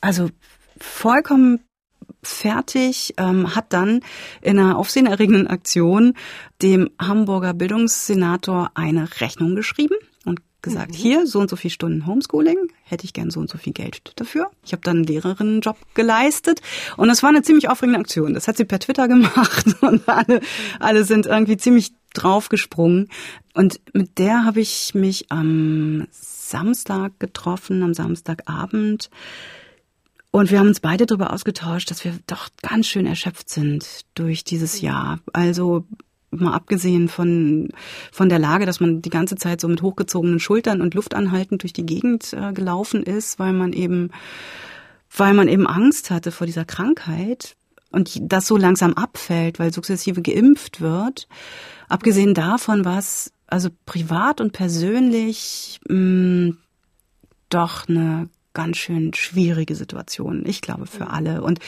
also 0.03 0.29
vollkommen 0.79 1.61
fertig, 2.23 3.15
ähm, 3.17 3.55
hat 3.55 3.73
dann 3.73 4.01
in 4.41 4.59
einer 4.59 4.79
aufsehenerregenden 4.79 5.49
Aktion 5.49 6.15
dem 6.63 6.91
Hamburger 7.01 7.53
Bildungssenator 7.55 8.71
eine 8.75 9.09
Rechnung 9.21 9.57
geschrieben 9.57 9.97
und 10.25 10.41
gesagt, 10.63 10.93
mhm. 10.93 10.97
hier 10.97 11.27
so 11.27 11.41
und 11.41 11.51
so 11.51 11.57
viele 11.57 11.73
Stunden 11.73 12.07
Homeschooling, 12.07 12.57
hätte 12.85 13.05
ich 13.05 13.13
gern 13.13 13.31
so 13.31 13.41
und 13.41 13.51
so 13.51 13.59
viel 13.59 13.73
Geld 13.73 14.01
dafür. 14.17 14.51
Ich 14.65 14.73
habe 14.73 14.83
dann 14.83 14.99
einen 14.99 15.07
Lehrerinnenjob 15.07 15.77
geleistet 15.95 16.61
und 16.97 17.11
es 17.11 17.23
war 17.23 17.31
eine 17.31 17.43
ziemlich 17.43 17.69
aufregende 17.69 17.99
Aktion. 17.99 18.35
Das 18.35 18.47
hat 18.47 18.57
sie 18.57 18.65
per 18.65 18.79
Twitter 18.79 19.09
gemacht 19.09 19.67
und 19.81 20.09
alle, 20.09 20.41
alle 20.79 21.05
sind 21.05 21.27
irgendwie 21.27 21.57
ziemlich 21.57 21.93
draufgesprungen. 22.15 23.09
Und 23.55 23.81
mit 23.93 24.19
der 24.19 24.45
habe 24.45 24.61
ich 24.61 24.95
mich 24.95 25.31
am 25.31 26.07
Samstag 26.11 27.19
getroffen, 27.19 27.83
am 27.83 27.95
Samstagabend. 27.95 29.11
Und 30.33 30.51
wir 30.51 30.59
haben 30.59 30.69
uns 30.69 30.81
beide 30.81 31.05
darüber 31.05 31.33
ausgetauscht, 31.33 31.91
dass 31.91 32.05
wir 32.05 32.19
doch 32.27 32.49
ganz 32.63 32.87
schön 32.89 33.05
erschöpft 33.05 33.51
sind 33.51 34.07
durch 34.15 34.45
dieses 34.45 34.81
Jahr. 34.81 35.21
Also 35.35 35.85
mal 36.31 36.55
abgesehen 36.55 37.09
von, 37.09 37.69
von 38.11 38.31
der 38.31 38.39
Lage, 38.39 38.65
dass 38.65 38.81
man 38.81 39.03
die 39.03 39.11
ganze 39.11 39.37
Zeit 39.37 39.61
so 39.61 39.69
mit 39.69 39.83
hochgezogenen 39.83 40.41
Schultern 40.41 40.81
und 40.81 40.95
Luft 40.95 41.15
anhaltend 41.15 41.63
durch 41.63 41.75
die 41.75 41.85
Gegend 41.85 42.33
äh, 42.33 42.55
gelaufen 42.55 43.03
ist, 43.03 43.39
weil 43.39 43.53
man 43.53 43.75
eben, 43.75 44.11
weil 45.15 45.35
man 45.35 45.49
eben 45.49 45.67
Angst 45.67 46.11
hatte 46.11 46.33
vor 46.33 46.47
dieser 46.47 46.65
Krankheit 46.65 47.55
und 47.91 48.19
das 48.23 48.47
so 48.47 48.57
langsam 48.57 48.95
abfällt, 48.95 49.59
weil 49.59 49.71
sukzessive 49.71 50.23
geimpft 50.23 50.81
wird. 50.81 51.29
Abgesehen 51.91 52.33
davon 52.33 52.87
war 52.87 52.99
es 52.99 53.35
also 53.47 53.69
privat 53.85 54.41
und 54.41 54.55
persönlich 54.55 55.79
mh, 55.91 55.97
mm, 55.99 56.59
doch 57.51 57.87
eine 57.87 58.31
ganz 58.55 58.77
schön 58.77 59.15
schwierige 59.15 59.75
Situation, 59.75 60.45
ich 60.47 60.61
glaube, 60.61 60.87
für 60.87 61.09
alle. 61.09 61.43
Und 61.43 61.61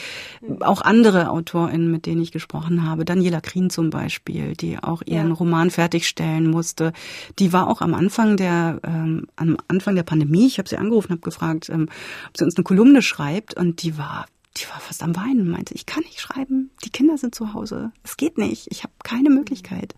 auch 0.61 0.81
andere 0.81 1.29
AutorInnen, 1.29 1.89
mit 1.89 2.05
denen 2.05 2.21
ich 2.21 2.31
gesprochen 2.31 2.87
habe, 2.87 3.05
Daniela 3.05 3.41
Krien 3.41 3.69
zum 3.69 3.89
Beispiel, 3.89 4.55
die 4.55 4.77
auch 4.81 5.01
ihren 5.05 5.29
ja. 5.29 5.33
Roman 5.33 5.71
fertigstellen 5.71 6.49
musste, 6.49 6.93
die 7.39 7.53
war 7.53 7.67
auch 7.67 7.81
am 7.81 7.93
Anfang 7.93 8.37
der, 8.37 8.79
ähm, 8.83 9.27
am 9.35 9.57
Anfang 9.67 9.95
der 9.95 10.03
Pandemie, 10.03 10.47
ich 10.47 10.57
habe 10.57 10.69
sie 10.69 10.77
angerufen, 10.77 11.11
habe 11.11 11.21
gefragt, 11.21 11.69
ähm, 11.69 11.89
ob 12.29 12.37
sie 12.37 12.43
uns 12.43 12.55
eine 12.55 12.63
Kolumne 12.63 13.01
schreibt. 13.01 13.55
Und 13.55 13.81
die 13.83 13.97
war 13.97 14.25
die 14.57 14.69
war 14.69 14.79
fast 14.79 15.03
am 15.03 15.15
Weinen 15.15 15.41
und 15.41 15.49
meinte, 15.49 15.73
ich 15.73 15.85
kann 15.85 16.03
nicht 16.03 16.21
schreiben, 16.21 16.71
die 16.85 16.89
Kinder 16.89 17.17
sind 17.17 17.35
zu 17.35 17.53
Hause, 17.53 17.91
es 18.03 18.15
geht 18.15 18.37
nicht, 18.37 18.67
ich 18.71 18.83
habe 18.83 18.93
keine 19.03 19.29
Möglichkeit. 19.29 19.95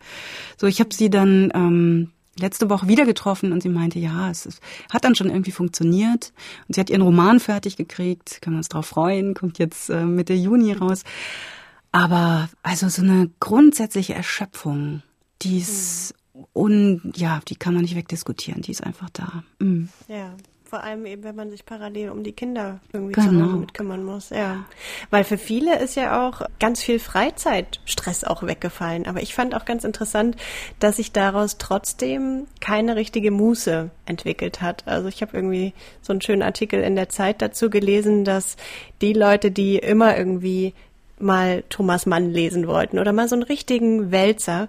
So, 0.57 0.65
ich 0.65 0.79
habe 0.79 0.93
sie 0.93 1.09
dann 1.09 1.51
ähm, 1.53 2.11
letzte 2.39 2.69
Woche 2.69 2.87
wieder 2.87 3.05
getroffen 3.05 3.51
und 3.51 3.61
sie 3.61 3.69
meinte, 3.69 3.99
ja, 3.99 4.29
es 4.29 4.45
ist, 4.45 4.61
hat 4.91 5.03
dann 5.03 5.15
schon 5.15 5.29
irgendwie 5.29 5.51
funktioniert. 5.51 6.33
Und 6.67 6.75
sie 6.75 6.81
hat 6.81 6.89
ihren 6.89 7.01
Roman 7.01 7.39
fertig 7.39 7.77
gekriegt, 7.77 8.41
können 8.41 8.55
wir 8.55 8.59
uns 8.59 8.69
drauf 8.69 8.87
freuen, 8.87 9.33
kommt 9.33 9.59
jetzt 9.59 9.89
äh, 9.89 10.05
Mitte 10.05 10.33
Juni 10.33 10.73
raus. 10.73 11.03
Aber 11.91 12.49
also 12.63 12.89
so 12.89 13.01
eine 13.01 13.29
grundsätzliche 13.39 14.13
Erschöpfung, 14.13 15.01
die 15.41 15.59
ist 15.59 16.13
mhm. 16.33 16.45
un, 16.53 17.13
ja, 17.15 17.39
die 17.47 17.55
kann 17.55 17.73
man 17.73 17.83
nicht 17.83 17.95
wegdiskutieren, 17.95 18.61
die 18.61 18.71
ist 18.71 18.83
einfach 18.83 19.09
da. 19.11 19.43
Mhm. 19.59 19.89
Ja. 20.07 20.35
Vor 20.69 20.83
allem 20.83 21.05
eben, 21.05 21.23
wenn 21.23 21.35
man 21.35 21.49
sich 21.49 21.65
parallel 21.65 22.09
um 22.09 22.23
die 22.23 22.33
Kinder 22.33 22.81
irgendwie 22.91 23.13
genau. 23.13 23.27
zu 23.27 23.41
Hause 23.41 23.55
mit 23.55 23.73
kümmern 23.73 24.03
muss. 24.03 24.31
Ja. 24.31 24.65
Weil 25.09 25.23
für 25.23 25.37
viele 25.37 25.79
ist 25.79 25.95
ja 25.95 26.27
auch 26.27 26.41
ganz 26.59 26.83
viel 26.83 26.99
Freizeitstress 26.99 28.25
auch 28.25 28.43
weggefallen. 28.43 29.07
Aber 29.07 29.21
ich 29.21 29.33
fand 29.33 29.55
auch 29.55 29.63
ganz 29.63 29.85
interessant, 29.85 30.35
dass 30.79 30.97
sich 30.97 31.13
daraus 31.13 31.57
trotzdem 31.57 32.47
keine 32.59 32.97
richtige 32.97 33.31
Muße 33.31 33.91
entwickelt 34.05 34.61
hat. 34.61 34.85
Also 34.87 35.07
ich 35.07 35.21
habe 35.21 35.37
irgendwie 35.37 35.73
so 36.01 36.11
einen 36.11 36.21
schönen 36.21 36.43
Artikel 36.43 36.81
in 36.81 36.97
der 36.97 37.07
Zeit 37.07 37.41
dazu 37.41 37.69
gelesen, 37.69 38.25
dass 38.25 38.57
die 38.99 39.13
Leute, 39.13 39.51
die 39.51 39.77
immer 39.77 40.17
irgendwie 40.17 40.73
mal 41.19 41.63
Thomas 41.69 42.05
Mann 42.05 42.29
lesen 42.31 42.67
wollten 42.67 42.99
oder 42.99 43.13
mal 43.13 43.27
so 43.29 43.35
einen 43.35 43.43
richtigen 43.43 44.11
Wälzer, 44.11 44.67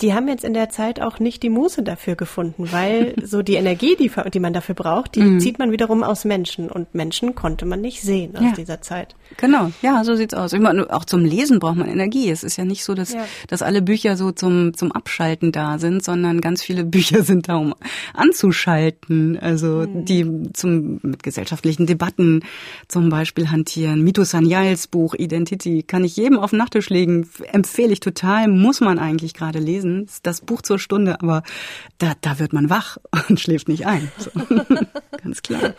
die 0.00 0.14
haben 0.14 0.28
jetzt 0.28 0.44
in 0.44 0.54
der 0.54 0.68
Zeit 0.68 1.00
auch 1.00 1.18
nicht 1.18 1.42
die 1.42 1.50
Muße 1.50 1.82
dafür 1.82 2.14
gefunden, 2.14 2.70
weil 2.70 3.14
so 3.22 3.42
die 3.42 3.54
Energie, 3.54 3.96
die, 3.96 4.10
die 4.32 4.40
man 4.40 4.52
dafür 4.52 4.74
braucht, 4.74 5.16
die 5.16 5.22
mhm. 5.22 5.40
zieht 5.40 5.58
man 5.58 5.72
wiederum 5.72 6.02
aus 6.02 6.24
Menschen 6.24 6.70
und 6.70 6.94
Menschen 6.94 7.34
konnte 7.34 7.66
man 7.66 7.80
nicht 7.80 8.02
sehen 8.02 8.36
aus 8.36 8.42
ja. 8.42 8.52
dieser 8.52 8.80
Zeit. 8.80 9.16
Genau, 9.36 9.72
ja, 9.82 10.04
so 10.04 10.14
sieht's 10.14 10.34
aus. 10.34 10.52
Ich 10.52 10.60
meine, 10.60 10.92
auch 10.92 11.04
zum 11.04 11.24
Lesen 11.24 11.58
braucht 11.58 11.76
man 11.76 11.88
Energie. 11.88 12.30
Es 12.30 12.44
ist 12.44 12.56
ja 12.56 12.64
nicht 12.64 12.84
so, 12.84 12.94
dass, 12.94 13.12
ja. 13.12 13.24
dass 13.48 13.62
alle 13.62 13.82
Bücher 13.82 14.16
so 14.16 14.30
zum, 14.30 14.74
zum 14.74 14.92
Abschalten 14.92 15.52
da 15.52 15.78
sind, 15.78 16.04
sondern 16.04 16.40
ganz 16.40 16.62
viele 16.62 16.84
Bücher 16.98 17.22
sind 17.22 17.48
da, 17.48 17.56
um 17.56 17.74
anzuschalten. 18.14 19.38
Also 19.40 19.86
mhm. 19.88 20.04
die 20.04 20.52
zum 20.52 21.00
mit 21.02 21.22
gesellschaftlichen 21.22 21.86
Debatten 21.86 22.44
zum 22.86 23.08
Beispiel 23.08 23.50
hantieren. 23.50 24.02
Mito 24.02 24.24
Sanyals 24.24 24.86
Buch 24.86 25.14
Identity 25.14 25.82
kann 25.82 26.04
ich 26.04 26.16
jedem 26.16 26.38
auf 26.38 26.50
den 26.50 26.58
Nachttisch 26.58 26.88
legen, 26.88 27.28
empfehle 27.52 27.92
ich 27.92 28.00
total, 28.00 28.48
muss 28.48 28.80
man 28.80 28.98
eigentlich 28.98 29.34
gerade 29.34 29.58
lesen 29.58 29.87
lesen, 29.88 30.20
das 30.22 30.40
Buch 30.40 30.62
zur 30.62 30.78
Stunde, 30.78 31.20
aber 31.20 31.42
da, 31.98 32.12
da 32.20 32.38
wird 32.38 32.52
man 32.52 32.70
wach 32.70 32.98
und 33.28 33.40
schläft 33.40 33.68
nicht 33.68 33.86
ein. 33.86 34.10
So. 34.18 34.30
Ganz 35.22 35.42
klar. 35.42 35.74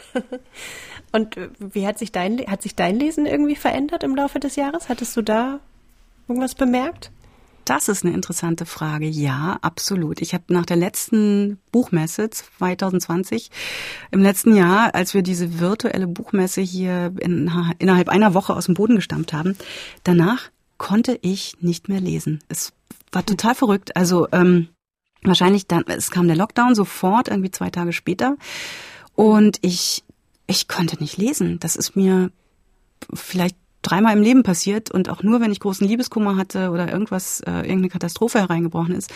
Und 1.11 1.35
wie 1.59 1.87
hat 1.87 1.97
sich 1.97 2.11
dein, 2.11 2.39
hat 2.47 2.61
sich 2.61 2.75
dein 2.75 2.99
Lesen 2.99 3.25
irgendwie 3.25 3.55
verändert 3.55 4.03
im 4.03 4.15
Laufe 4.15 4.39
des 4.39 4.55
Jahres? 4.55 4.89
Hattest 4.89 5.15
du 5.17 5.21
da 5.21 5.59
irgendwas 6.27 6.55
bemerkt? 6.55 7.11
Das 7.65 7.87
ist 7.87 8.03
eine 8.03 8.15
interessante 8.15 8.65
Frage. 8.65 9.07
Ja, 9.07 9.59
absolut. 9.61 10.21
Ich 10.21 10.33
habe 10.33 10.45
nach 10.47 10.65
der 10.65 10.77
letzten 10.77 11.59
Buchmesse 11.71 12.29
2020, 12.31 13.51
im 14.09 14.23
letzten 14.23 14.55
Jahr, 14.55 14.95
als 14.95 15.13
wir 15.13 15.21
diese 15.21 15.59
virtuelle 15.59 16.07
Buchmesse 16.07 16.61
hier 16.61 17.13
in, 17.19 17.51
innerhalb 17.77 18.09
einer 18.09 18.33
Woche 18.33 18.55
aus 18.55 18.65
dem 18.65 18.73
Boden 18.73 18.95
gestammt 18.95 19.33
haben, 19.33 19.55
danach 20.03 20.49
konnte 20.79 21.19
ich 21.21 21.57
nicht 21.61 21.89
mehr 21.89 22.01
lesen. 22.01 22.39
Es 22.49 22.73
war 23.11 23.25
total 23.25 23.55
verrückt. 23.55 23.95
Also 23.95 24.27
ähm, 24.31 24.69
wahrscheinlich 25.23 25.67
dann, 25.67 25.83
es 25.87 26.11
kam 26.11 26.27
der 26.27 26.37
Lockdown 26.37 26.75
sofort, 26.75 27.27
irgendwie 27.27 27.51
zwei 27.51 27.69
Tage 27.69 27.93
später. 27.93 28.37
Und 29.15 29.57
ich, 29.61 30.03
ich 30.47 30.67
konnte 30.67 30.97
nicht 30.99 31.17
lesen. 31.17 31.59
Das 31.59 31.75
ist 31.75 31.95
mir 31.95 32.31
vielleicht 33.13 33.55
dreimal 33.81 34.15
im 34.15 34.23
Leben 34.23 34.43
passiert 34.43 34.91
und 34.91 35.09
auch 35.09 35.23
nur, 35.23 35.39
wenn 35.39 35.51
ich 35.51 35.59
großen 35.59 35.87
Liebeskummer 35.87 36.35
hatte 36.35 36.71
oder 36.71 36.91
irgendwas, 36.91 37.39
äh, 37.41 37.51
irgendeine 37.51 37.89
Katastrophe 37.89 38.39
hereingebrochen 38.39 38.93
ist. 38.93 39.11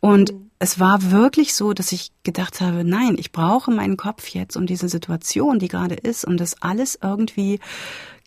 Und 0.00 0.32
mhm. 0.32 0.50
es 0.58 0.80
war 0.80 1.10
wirklich 1.10 1.54
so, 1.54 1.72
dass 1.72 1.92
ich 1.92 2.10
gedacht 2.24 2.60
habe, 2.60 2.84
nein, 2.84 3.16
ich 3.18 3.30
brauche 3.30 3.70
meinen 3.70 3.96
Kopf 3.96 4.28
jetzt, 4.28 4.56
um 4.56 4.66
diese 4.66 4.88
Situation, 4.88 5.58
die 5.58 5.68
gerade 5.68 5.94
ist, 5.94 6.24
um 6.24 6.36
das 6.36 6.60
alles 6.60 6.98
irgendwie 7.00 7.60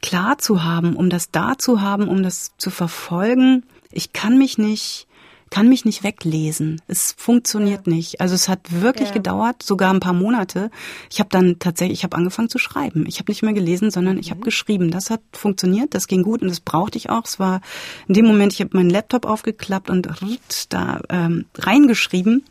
klar 0.01 0.37
zu 0.37 0.63
haben, 0.63 0.95
um 0.95 1.09
das 1.09 1.31
da 1.31 1.57
zu 1.57 1.81
haben, 1.81 2.07
um 2.07 2.23
das 2.23 2.51
zu 2.57 2.69
verfolgen 2.69 3.63
ich 3.93 4.13
kann 4.13 4.37
mich 4.37 4.57
nicht 4.57 5.07
kann 5.53 5.69
mich 5.69 5.85
nicht 5.85 6.03
weglesen. 6.03 6.81
Es 6.87 7.13
funktioniert 7.15 7.85
ja. 7.85 7.93
nicht. 7.93 8.21
Also 8.21 8.33
es 8.33 8.49
hat 8.49 8.81
wirklich 8.81 9.09
ja. 9.09 9.13
gedauert, 9.13 9.61
sogar 9.61 9.93
ein 9.93 9.99
paar 9.99 10.13
Monate. 10.13 10.71
Ich 11.11 11.19
habe 11.19 11.29
dann 11.29 11.59
tatsächlich, 11.59 11.99
ich 11.99 12.03
habe 12.03 12.17
angefangen 12.17 12.49
zu 12.49 12.57
schreiben. 12.57 13.05
Ich 13.07 13.19
habe 13.19 13.29
nicht 13.29 13.43
mehr 13.43 13.53
gelesen, 13.53 13.91
sondern 13.91 14.17
ich 14.17 14.31
habe 14.31 14.39
mhm. 14.39 14.45
geschrieben. 14.45 14.89
Das 14.89 15.11
hat 15.11 15.21
funktioniert, 15.31 15.93
das 15.93 16.07
ging 16.07 16.23
gut 16.23 16.41
und 16.41 16.47
das 16.47 16.59
brauchte 16.59 16.97
ich 16.97 17.11
auch. 17.11 17.25
Es 17.25 17.39
war 17.39 17.61
in 18.07 18.15
dem 18.15 18.25
Moment, 18.25 18.51
ich 18.51 18.61
habe 18.61 18.75
meinen 18.75 18.89
Laptop 18.89 19.27
aufgeklappt 19.27 19.91
und 19.91 20.09
da 20.69 21.01
ähm, 21.09 21.45
reingeschrieben. 21.55 22.45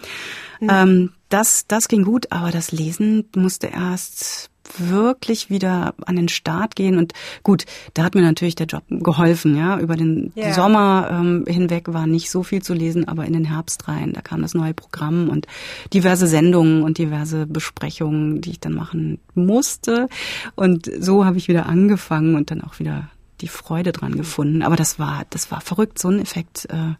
Mhm. 0.61 0.69
Ähm, 0.71 1.13
das, 1.29 1.67
das 1.67 1.89
ging 1.89 2.05
gut, 2.05 2.31
aber 2.31 2.53
das 2.53 2.71
Lesen 2.71 3.29
musste 3.35 3.67
erst 3.67 4.52
wirklich 4.79 5.51
wieder 5.51 5.95
an 6.07 6.17
den 6.17 6.29
Start 6.29 6.77
gehen. 6.77 6.97
Und 6.99 7.13
gut, 7.43 7.65
da 7.95 8.05
hat 8.05 8.15
mir 8.15 8.23
natürlich 8.23 8.55
der 8.55 8.67
Job 8.67 8.85
geholfen. 8.89 9.57
Ja, 9.57 9.79
über 9.79 9.97
den 9.97 10.33
yeah. 10.37 10.53
Sommer 10.55 11.09
ähm, 11.11 11.45
hinweg 11.47 11.93
war 11.93 12.07
nicht 12.07 12.31
so 12.31 12.43
viel 12.43 12.63
zu 12.63 12.75
lesen, 12.75 13.09
aber 13.09 13.25
in 13.25 13.33
den 13.33 13.45
Herbst 13.45 13.89
rein, 13.89 14.13
da 14.13 14.21
kam 14.21 14.43
das 14.43 14.55
neue 14.55 14.75
Programm 14.75 15.29
und 15.29 15.47
diverse 15.93 16.27
Sendungen 16.27 16.83
und 16.83 16.99
diverse 16.99 17.47
Besprechungen, 17.47 18.41
die 18.41 18.51
ich 18.51 18.61
dann 18.61 18.75
machen 18.75 19.19
musste. 19.35 20.09
Und 20.55 20.91
so 21.01 21.25
habe 21.25 21.39
ich 21.39 21.49
wieder 21.49 21.67
angefangen 21.67 22.35
und 22.35 22.51
dann 22.51 22.63
auch 22.63 22.79
wieder 22.79 23.09
die 23.41 23.49
Freude 23.49 23.93
dran 23.93 24.17
gefunden. 24.17 24.63
Aber 24.63 24.77
das 24.77 24.99
war, 24.99 25.25
das 25.31 25.51
war 25.51 25.61
verrückt. 25.61 25.99
So 25.99 26.09
einen 26.09 26.21
Effekt 26.21 26.67
äh, 26.71 26.95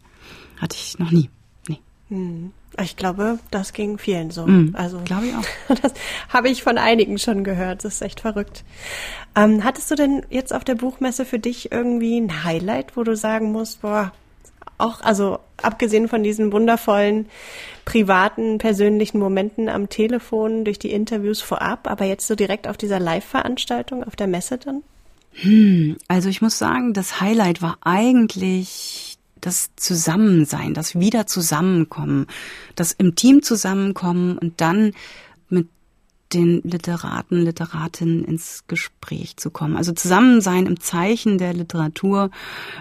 hatte 0.59 0.75
ich 0.75 0.99
noch 0.99 1.11
nie. 1.11 1.29
Nee. 2.13 2.17
Hm. 2.17 2.51
Ich 2.81 2.95
glaube, 2.95 3.37
das 3.51 3.71
ging 3.73 3.99
vielen 3.99 4.31
so. 4.31 4.47
Mm, 4.47 4.73
also 4.73 4.99
glaube 5.05 5.27
ich 5.27 5.35
auch. 5.35 5.75
Das 5.83 5.93
habe 6.29 6.49
ich 6.49 6.63
von 6.63 6.79
einigen 6.79 7.19
schon 7.19 7.43
gehört. 7.43 7.85
Das 7.85 7.95
ist 7.95 8.01
echt 8.01 8.21
verrückt. 8.21 8.63
Ähm, 9.35 9.63
hattest 9.63 9.91
du 9.91 9.95
denn 9.95 10.25
jetzt 10.31 10.53
auf 10.53 10.63
der 10.63 10.73
Buchmesse 10.73 11.23
für 11.25 11.37
dich 11.37 11.71
irgendwie 11.71 12.19
ein 12.19 12.43
Highlight, 12.43 12.97
wo 12.97 13.03
du 13.03 13.15
sagen 13.15 13.51
musst, 13.51 13.81
boah, 13.81 14.11
auch 14.79 15.01
also 15.01 15.37
abgesehen 15.61 16.07
von 16.07 16.23
diesen 16.23 16.51
wundervollen 16.51 17.27
privaten, 17.85 18.57
persönlichen 18.57 19.19
Momenten 19.19 19.69
am 19.69 19.89
Telefon 19.89 20.65
durch 20.65 20.79
die 20.79 20.91
Interviews 20.91 21.41
vorab, 21.41 21.87
aber 21.87 22.05
jetzt 22.05 22.27
so 22.27 22.35
direkt 22.35 22.67
auf 22.67 22.77
dieser 22.77 22.99
Live-Veranstaltung 22.99 24.03
auf 24.03 24.15
der 24.15 24.27
Messe 24.27 24.57
dann? 24.57 24.81
Hm, 25.33 25.97
also 26.07 26.29
ich 26.29 26.41
muss 26.41 26.57
sagen, 26.57 26.93
das 26.93 27.21
Highlight 27.21 27.61
war 27.61 27.77
eigentlich 27.81 29.12
das 29.45 29.71
Zusammensein, 29.75 30.73
das 30.73 30.99
Wieder 30.99 31.27
zusammenkommen, 31.27 32.27
das 32.75 32.91
im 32.93 33.15
Team 33.15 33.43
zusammenkommen 33.43 34.37
und 34.37 34.61
dann 34.61 34.93
mit 35.49 35.67
den 36.33 36.61
Literaten, 36.63 37.41
Literatinnen 37.41 38.23
ins 38.23 38.63
Gespräch 38.67 39.37
zu 39.37 39.51
kommen. 39.51 39.77
Also 39.77 39.91
Zusammensein 39.91 40.65
im 40.65 40.79
Zeichen 40.79 41.37
der 41.37 41.53
Literatur 41.53 42.31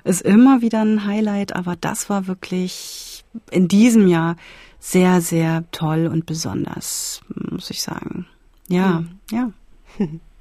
ist 0.05 0.23
immer 0.23 0.63
wieder 0.63 0.83
ein 0.83 1.05
Highlight, 1.05 1.55
aber 1.55 1.77
das 1.77 2.09
war 2.09 2.27
wirklich 2.27 3.25
in 3.51 3.69
diesem 3.69 4.09
Jahr 4.09 4.37
sehr, 4.79 5.21
sehr 5.21 5.65
toll 5.71 6.09
und 6.11 6.27
besonders, 6.27 7.21
muss 7.51 7.71
ich 7.71 7.83
sagen. 7.83 8.27
Ja, 8.69 9.01
mhm. 9.01 9.19
ja. 9.31 9.51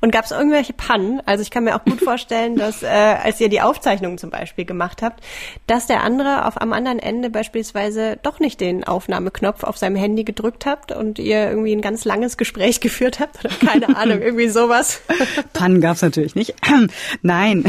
Und 0.00 0.10
gab 0.10 0.24
es 0.24 0.30
irgendwelche 0.30 0.72
Pannen? 0.72 1.20
Also 1.26 1.42
ich 1.42 1.50
kann 1.50 1.64
mir 1.64 1.76
auch 1.76 1.84
gut 1.84 2.00
vorstellen, 2.00 2.56
dass 2.56 2.82
äh, 2.82 2.86
als 2.86 3.40
ihr 3.40 3.48
die 3.48 3.60
Aufzeichnungen 3.60 4.18
zum 4.18 4.30
Beispiel 4.30 4.64
gemacht 4.64 5.02
habt, 5.02 5.22
dass 5.66 5.86
der 5.86 6.02
andere 6.02 6.46
auf 6.46 6.60
am 6.60 6.72
anderen 6.72 6.98
Ende 6.98 7.30
beispielsweise 7.30 8.18
doch 8.22 8.40
nicht 8.40 8.60
den 8.60 8.84
Aufnahmeknopf 8.84 9.64
auf 9.64 9.76
seinem 9.78 9.96
Handy 9.96 10.24
gedrückt 10.24 10.66
habt 10.66 10.92
und 10.92 11.18
ihr 11.18 11.48
irgendwie 11.48 11.72
ein 11.72 11.82
ganz 11.82 12.04
langes 12.04 12.36
Gespräch 12.36 12.80
geführt 12.86 13.20
habt 13.20 13.44
oder 13.44 13.54
keine 13.54 13.96
Ahnung, 13.96 14.20
irgendwie 14.20 14.48
sowas. 14.48 15.00
Pannen 15.52 15.80
gab 15.80 15.96
es 15.96 16.02
natürlich 16.02 16.34
nicht. 16.34 16.54
Nein. 17.22 17.64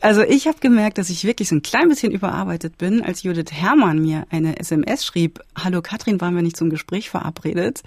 Also 0.00 0.22
ich 0.22 0.46
habe 0.46 0.58
gemerkt, 0.60 0.98
dass 0.98 1.10
ich 1.10 1.24
wirklich 1.24 1.48
so 1.48 1.56
ein 1.56 1.62
klein 1.62 1.88
bisschen 1.88 2.12
überarbeitet 2.12 2.78
bin, 2.78 3.02
als 3.02 3.22
Judith 3.22 3.52
Herrmann 3.52 4.00
mir 4.00 4.26
eine 4.30 4.58
SMS 4.58 5.04
schrieb, 5.04 5.40
hallo 5.56 5.82
Katrin, 5.82 6.20
waren 6.20 6.34
wir 6.34 6.42
nicht 6.42 6.56
zum 6.56 6.70
Gespräch 6.70 7.10
verabredet? 7.10 7.82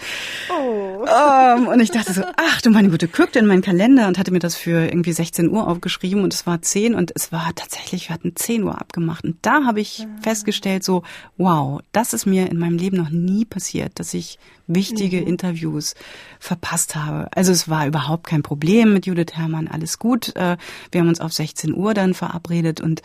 Oh. 0.49 0.89
Um, 0.99 1.67
und 1.67 1.79
ich 1.79 1.91
dachte 1.91 2.13
so, 2.13 2.23
ach 2.35 2.61
du 2.61 2.71
meine 2.71 2.89
Gute, 2.89 3.07
guckte 3.07 3.39
in 3.39 3.45
meinen 3.45 3.61
Kalender 3.61 4.07
und 4.07 4.17
hatte 4.17 4.31
mir 4.31 4.39
das 4.39 4.55
für 4.55 4.85
irgendwie 4.85 5.13
16 5.13 5.49
Uhr 5.49 5.67
aufgeschrieben 5.67 6.23
und 6.23 6.33
es 6.33 6.45
war 6.45 6.61
10 6.61 6.93
und 6.93 7.11
es 7.15 7.31
war 7.31 7.51
tatsächlich, 7.55 8.09
wir 8.09 8.13
hatten 8.13 8.35
10 8.35 8.63
Uhr 8.63 8.79
abgemacht. 8.79 9.23
Und 9.23 9.37
da 9.41 9.63
habe 9.65 9.79
ich 9.79 9.99
mhm. 9.99 10.21
festgestellt 10.21 10.83
so, 10.83 11.03
wow, 11.37 11.81
das 11.91 12.13
ist 12.13 12.25
mir 12.25 12.49
in 12.49 12.59
meinem 12.59 12.77
Leben 12.77 12.97
noch 12.97 13.09
nie 13.09 13.45
passiert, 13.45 13.99
dass 13.99 14.13
ich 14.13 14.39
wichtige 14.69 15.21
mhm. 15.21 15.27
Interviews 15.27 15.95
verpasst 16.39 16.95
habe. 16.95 17.27
Also 17.35 17.51
es 17.51 17.67
war 17.67 17.87
überhaupt 17.87 18.27
kein 18.27 18.43
Problem 18.43 18.93
mit 18.93 19.05
Judith 19.05 19.33
Herrmann, 19.33 19.67
alles 19.67 19.99
gut. 19.99 20.35
Äh, 20.35 20.57
wir 20.91 21.01
haben 21.01 21.09
uns 21.09 21.19
auf 21.19 21.33
16 21.33 21.73
Uhr 21.73 21.93
dann 21.93 22.08
verabredet 22.13 22.81
und 22.81 23.01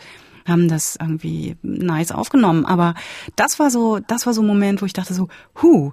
haben 0.47 0.67
das 0.67 0.95
irgendwie 0.99 1.55
nice 1.63 2.11
aufgenommen. 2.11 2.65
Aber 2.65 2.93
das 3.35 3.59
war 3.59 3.71
so, 3.71 3.99
das 3.99 4.25
war 4.25 4.33
so 4.33 4.41
ein 4.41 4.47
Moment, 4.47 4.81
wo 4.81 4.85
ich 4.85 4.93
dachte 4.93 5.13
so, 5.13 5.27
hu, 5.61 5.91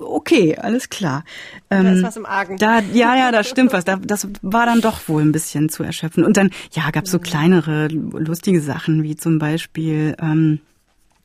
okay, 0.00 0.56
alles 0.56 0.88
klar. 0.88 1.24
Ähm, 1.70 1.84
da 1.84 1.90
ist 1.90 1.98
ähm, 1.98 2.04
was 2.04 2.16
im 2.16 2.26
Argen. 2.26 2.56
Da, 2.58 2.80
ja, 2.80 3.16
ja, 3.16 3.32
da 3.32 3.42
stimmt 3.42 3.72
was. 3.72 3.84
Da, 3.84 3.96
das 3.96 4.28
war 4.42 4.66
dann 4.66 4.80
doch 4.80 5.08
wohl 5.08 5.22
ein 5.22 5.32
bisschen 5.32 5.68
zu 5.68 5.82
erschöpfen. 5.82 6.24
Und 6.24 6.36
dann, 6.36 6.50
ja, 6.72 6.90
gab 6.90 7.04
es 7.04 7.10
so 7.10 7.18
mhm. 7.18 7.22
kleinere, 7.22 7.88
lustige 7.88 8.60
Sachen, 8.60 9.02
wie 9.02 9.16
zum 9.16 9.38
Beispiel, 9.38 10.14
ähm, 10.20 10.60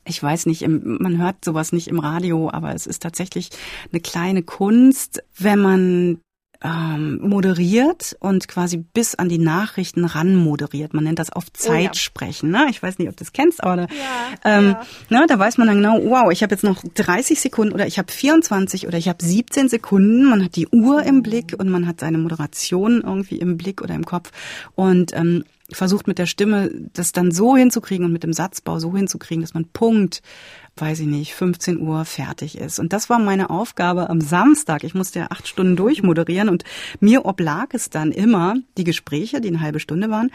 ich 0.04 0.22
weiß 0.22 0.46
nicht, 0.46 0.66
man 0.68 1.18
hört 1.18 1.44
sowas 1.44 1.72
nicht 1.72 1.88
im 1.88 1.98
Radio, 1.98 2.50
aber 2.50 2.74
es 2.74 2.86
ist 2.86 3.02
tatsächlich 3.02 3.50
eine 3.90 4.00
kleine 4.00 4.42
Kunst, 4.42 5.22
wenn 5.38 5.60
man 5.60 6.20
ähm, 6.64 7.18
moderiert 7.20 8.16
und 8.20 8.48
quasi 8.48 8.78
bis 8.78 9.14
an 9.14 9.28
die 9.28 9.38
Nachrichten 9.38 10.06
ran 10.06 10.34
moderiert. 10.34 10.94
Man 10.94 11.04
nennt 11.04 11.18
das 11.18 11.30
auf 11.30 11.52
Zeit 11.52 11.72
oh 11.74 11.84
ja. 11.84 11.94
sprechen. 11.94 12.50
Ne? 12.50 12.66
Ich 12.70 12.82
weiß 12.82 12.98
nicht, 12.98 13.08
ob 13.08 13.16
du 13.16 13.22
das 13.22 13.34
kennst, 13.34 13.62
aber 13.62 13.76
da, 13.76 13.82
ja, 13.82 14.58
ähm, 14.58 14.76
ja. 15.10 15.20
Ne, 15.20 15.26
da 15.28 15.38
weiß 15.38 15.58
man 15.58 15.66
dann 15.66 15.76
genau, 15.76 16.00
wow, 16.04 16.32
ich 16.32 16.42
habe 16.42 16.54
jetzt 16.54 16.64
noch 16.64 16.82
30 16.82 17.38
Sekunden 17.38 17.74
oder 17.74 17.86
ich 17.86 17.98
habe 17.98 18.10
24 18.10 18.86
oder 18.86 18.96
ich 18.96 19.08
habe 19.08 19.22
17 19.22 19.68
Sekunden. 19.68 20.24
Man 20.24 20.42
hat 20.42 20.56
die 20.56 20.68
Uhr 20.68 21.02
im 21.02 21.22
Blick 21.22 21.54
und 21.58 21.68
man 21.68 21.86
hat 21.86 22.00
seine 22.00 22.16
Moderation 22.16 23.02
irgendwie 23.02 23.36
im 23.36 23.58
Blick 23.58 23.82
oder 23.82 23.94
im 23.94 24.06
Kopf. 24.06 24.30
Und 24.74 25.14
ähm, 25.14 25.44
versucht 25.70 26.06
mit 26.06 26.18
der 26.18 26.26
Stimme 26.26 26.70
das 26.92 27.12
dann 27.12 27.30
so 27.30 27.56
hinzukriegen 27.56 28.04
und 28.04 28.12
mit 28.12 28.22
dem 28.22 28.32
Satzbau 28.32 28.78
so 28.78 28.94
hinzukriegen, 28.94 29.42
dass 29.42 29.54
man 29.54 29.64
Punkt, 29.66 30.22
weiß 30.76 31.00
ich 31.00 31.06
nicht, 31.06 31.34
15 31.34 31.80
Uhr 31.80 32.04
fertig 32.04 32.58
ist. 32.58 32.78
Und 32.78 32.92
das 32.92 33.08
war 33.08 33.18
meine 33.18 33.50
Aufgabe 33.50 34.10
am 34.10 34.20
Samstag. 34.20 34.84
Ich 34.84 34.94
musste 34.94 35.20
ja 35.20 35.26
acht 35.30 35.48
Stunden 35.48 35.76
durchmoderieren 35.76 36.48
und 36.48 36.64
mir 37.00 37.24
oblag 37.24 37.68
es 37.72 37.88
dann 37.88 38.12
immer, 38.12 38.56
die 38.76 38.84
Gespräche, 38.84 39.40
die 39.40 39.48
eine 39.48 39.60
halbe 39.60 39.80
Stunde 39.80 40.10
waren, 40.10 40.30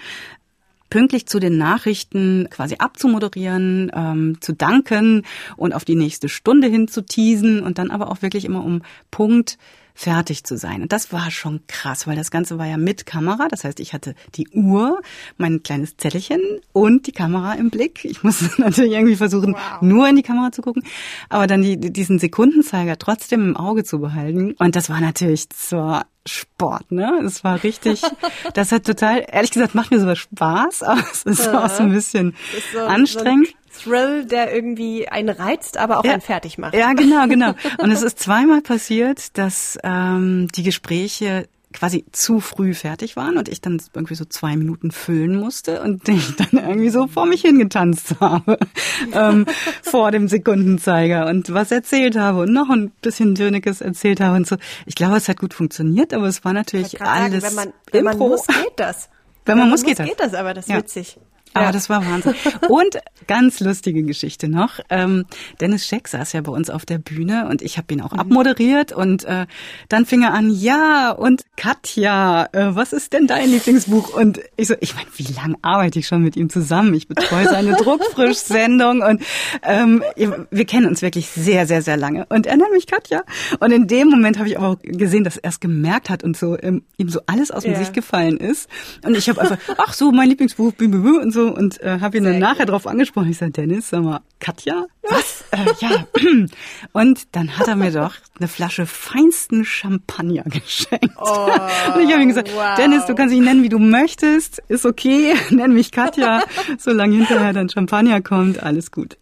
pünktlich 0.90 1.28
zu 1.28 1.40
den 1.40 1.58
Nachrichten 1.58 2.48
quasi 2.50 2.76
abzumoderieren, 2.80 3.92
ähm, 3.94 4.38
zu 4.42 4.54
danken 4.54 5.24
und 5.56 5.74
auf 5.74 5.86
die 5.86 5.96
nächste 5.96 6.30
Stunde 6.30 6.68
hin 6.68 6.88
zu 6.88 7.02
teasen 7.02 7.62
und 7.62 7.78
dann 7.78 7.92
aber 7.92 8.10
auch 8.10 8.24
wirklich 8.24 8.46
immer 8.46 8.64
um 8.64 8.82
Punkt 9.12 9.60
fertig 9.94 10.44
zu 10.44 10.58
sein. 10.58 10.82
Und 10.82 10.92
das 10.92 11.12
war 11.12 11.32
schon 11.32 11.62
krass, 11.68 12.08
weil 12.08 12.16
das 12.16 12.32
Ganze 12.32 12.58
war 12.58 12.66
ja 12.66 12.78
mit 12.78 13.06
Kamera. 13.06 13.48
Das 13.50 13.64
heißt, 13.64 13.80
ich 13.80 13.94
hatte 13.94 14.16
die 14.36 14.48
Uhr, 14.50 15.02
mein 15.38 15.64
kleines 15.64 15.98
Zettelchen 15.98 16.42
und 16.74 17.08
die 17.08 17.12
Kamera 17.12 17.54
im 17.54 17.70
Blick. 17.70 18.06
Ich 18.06 18.24
musste 18.24 18.50
natürlich 18.62 18.94
irgendwie 18.94 19.16
versuchen, 19.16 19.54
wow. 19.54 19.82
nur 19.82 20.08
in 20.08 20.16
die 20.16 20.24
Kamera 20.24 20.52
zu 20.52 20.62
gucken, 20.62 20.84
aber 21.30 21.48
dann 21.48 21.62
die, 21.62 21.78
diesen 21.78 22.20
Sekundenzeiger 22.20 22.98
trotzdem 22.98 23.42
im 23.42 23.58
Auge 23.58 23.84
zu 23.84 24.00
behalten. 24.00 24.56
Und 24.60 24.76
das 24.76 24.90
war 24.90 25.02
natürlich 25.02 25.48
so 25.54 26.00
Sport, 26.26 26.92
ne? 26.92 27.22
Es 27.26 27.44
war 27.44 27.64
richtig, 27.64 28.02
das 28.54 28.72
hat 28.72 28.86
total, 28.86 29.26
ehrlich 29.28 29.52
gesagt, 29.52 29.74
macht 29.74 29.92
mir 29.92 30.00
sowas 30.00 30.20
Spaß, 30.20 30.84
aber 30.84 31.04
es 31.12 31.24
ist 31.24 31.46
ja. 31.46 31.66
auch 31.66 31.70
so 31.70 31.84
ein 31.84 31.92
bisschen 31.92 32.36
so, 32.74 32.80
anstrengend. 32.80 33.48
So 33.48 33.59
Thrill, 33.84 34.26
der 34.26 34.54
irgendwie 34.54 35.08
einen 35.08 35.30
reizt, 35.30 35.78
aber 35.78 36.00
auch 36.00 36.06
ja, 36.06 36.14
einen 36.14 36.22
fertig 36.22 36.58
macht. 36.58 36.74
Ja, 36.74 36.94
genau, 36.94 37.28
genau. 37.28 37.54
Und 37.78 37.92
es 37.92 38.02
ist 38.02 38.20
zweimal 38.20 38.62
passiert, 38.62 39.38
dass 39.38 39.78
ähm, 39.84 40.48
die 40.56 40.64
Gespräche 40.64 41.48
quasi 41.72 42.06
zu 42.12 42.40
früh 42.40 42.74
fertig 42.74 43.16
waren 43.16 43.38
und 43.38 43.48
ich 43.48 43.62
dann 43.62 43.80
irgendwie 43.94 44.16
so 44.16 44.26
zwei 44.26 44.58
Minuten 44.58 44.92
füllen 44.92 45.36
musste 45.36 45.82
und 45.82 46.08
ich 46.10 46.36
dann 46.36 46.50
irgendwie 46.52 46.90
so 46.90 47.08
vor 47.08 47.26
mich 47.26 47.42
hingetanzt 47.42 48.16
habe 48.20 48.58
ähm, 49.14 49.46
vor 49.84 50.12
dem 50.12 50.28
Sekundenzeiger 50.28 51.28
und 51.28 51.54
was 51.54 51.72
erzählt 51.72 52.18
habe 52.18 52.42
und 52.42 52.54
noch 52.54 52.70
ein 52.70 52.90
bisschen 53.02 53.36
Dönekes 53.36 53.82
erzählt 53.82 54.20
habe 54.20 54.38
und 54.38 54.48
so. 54.48 54.56
Ich 54.88 54.96
glaube, 54.96 55.18
es 55.18 55.30
hat 55.30 55.40
gut 55.40 55.54
funktioniert, 55.54 56.14
aber 56.14 56.26
es 56.26 56.44
war 56.44 56.54
natürlich 56.54 57.02
alles 57.02 57.44
sagen, 57.44 57.44
wenn 57.44 57.54
man, 57.54 57.74
wenn 57.92 58.04
man 58.04 58.18
muss, 58.18 58.48
geht 58.48 58.74
das. 58.78 59.10
Wenn, 59.46 59.54
wenn 59.54 59.60
man, 59.60 59.70
muss, 59.70 59.84
geht 59.84 60.00
das. 60.00 60.08
geht 60.08 60.20
das, 60.20 60.34
aber 60.34 60.54
das 60.54 60.66
ist 60.66 60.72
ja. 60.72 60.78
witzig. 60.78 61.20
Aber 61.54 61.66
ja. 61.68 61.72
das 61.72 61.90
war 61.90 62.06
Wahnsinn. 62.06 62.36
Und 62.70 63.00
ganz 63.28 63.60
lustige 63.60 64.04
Geschichte 64.04 64.48
noch. 64.48 64.80
Ähm, 64.90 65.26
Dennis 65.60 65.86
Scheck 65.88 66.08
saß 66.08 66.34
ja 66.34 66.42
bei 66.42 66.52
uns 66.52 66.70
auf 66.70 66.86
der 66.86 66.98
Bühne 66.98 67.48
und 67.50 67.62
ich 67.62 67.78
habe 67.78 67.94
ihn 67.94 68.02
auch 68.02 68.12
mhm. 68.12 68.20
abmoderiert 68.20 68.92
und 68.92 69.24
äh, 69.26 69.46
dann 69.88 70.06
fing 70.06 70.24
er 70.24 70.34
an, 70.34 70.50
ja, 70.50 71.12
und 71.12 71.44
Katja, 71.58 72.48
äh, 72.52 72.76
was 72.76 72.94
ist 72.94 73.14
denn 73.14 73.28
dein 73.28 73.50
Lieblingsbuch? 73.50 74.14
Und 74.16 74.40
ich 74.58 74.68
so, 74.68 74.76
ich 74.80 74.96
meine, 74.96 75.08
wie 75.16 75.32
lange 75.34 75.56
arbeite 75.62 76.00
ich 76.00 76.08
schon 76.08 76.24
mit 76.24 76.36
ihm 76.36 76.50
zusammen? 76.50 76.94
Ich 76.94 77.08
betreue 77.08 77.46
seine 77.46 77.74
Druckfrisch-Sendung 77.78 79.02
und 79.02 79.22
ähm, 79.64 80.04
wir 80.16 80.66
kennen 80.66 80.88
uns 80.88 81.02
wirklich 81.02 81.30
sehr, 81.30 81.68
sehr, 81.68 81.82
sehr 81.82 81.98
lange. 81.98 82.26
Und 82.30 82.46
er 82.46 82.58
nennt 82.58 82.72
mich 82.72 82.88
Katja. 82.88 83.24
Und 83.60 83.72
in 83.72 83.88
dem 83.88 84.10
Moment 84.10 84.38
habe 84.38 84.48
ich 84.48 84.58
aber 84.58 84.70
auch 84.70 84.78
gesehen, 84.82 85.24
dass 85.24 85.38
er 85.38 85.50
es 85.50 85.60
gemerkt 85.60 86.10
hat 86.10 86.24
und 86.24 86.38
so 86.38 86.58
ähm, 86.60 86.84
ihm 86.98 87.10
so 87.10 87.22
alles 87.26 87.52
aus 87.52 87.64
dem 87.64 87.74
ja. 87.74 87.78
Gesicht 87.80 87.94
gefallen 87.94 88.38
ist. 88.38 88.70
Und 89.04 89.16
ich 89.16 89.30
habe 89.30 89.42
einfach, 89.42 89.58
ach 89.78 89.94
so, 89.94 90.12
mein 90.12 90.30
Lieblingsbuch, 90.30 90.74
und 90.80 91.32
so 91.32 91.39
so 91.40 91.54
und 91.54 91.82
äh, 91.82 92.00
habe 92.00 92.18
ihn 92.18 92.24
Sehr 92.24 92.34
dann 92.34 92.42
nachher 92.42 92.66
gut. 92.66 92.74
drauf 92.74 92.88
angesprochen. 92.88 93.30
Ich 93.30 93.38
sage, 93.38 93.52
Dennis, 93.52 93.90
sag 93.90 94.04
mal, 94.04 94.20
Katja? 94.40 94.86
Was? 95.10 95.44
äh, 95.52 95.66
ja. 95.80 96.06
Und 96.94 97.36
dann 97.36 97.58
hat 97.58 97.68
er 97.68 97.76
mir 97.76 97.92
doch 97.92 98.14
eine 98.38 98.48
Flasche 98.48 98.86
feinsten 98.86 99.66
Champagner 99.66 100.44
geschenkt. 100.46 101.16
Oh, 101.18 101.48
und 101.96 102.02
ich 102.04 102.12
habe 102.12 102.22
ihm 102.22 102.28
gesagt, 102.28 102.52
wow. 102.54 102.76
Dennis, 102.78 103.06
du 103.06 103.16
kannst 103.16 103.34
mich 103.36 103.44
nennen, 103.44 103.64
wie 103.64 103.70
du 103.70 103.80
möchtest, 103.80 104.62
ist 104.68 104.86
okay, 104.86 105.34
nenn 105.50 105.74
mich 105.74 105.92
Katja. 105.92 106.44
Solange 106.78 107.16
hinterher 107.16 107.54
dann 107.54 107.70
Champagner 107.70 108.22
kommt, 108.22 108.62
alles 108.62 108.92
gut. 108.92 109.18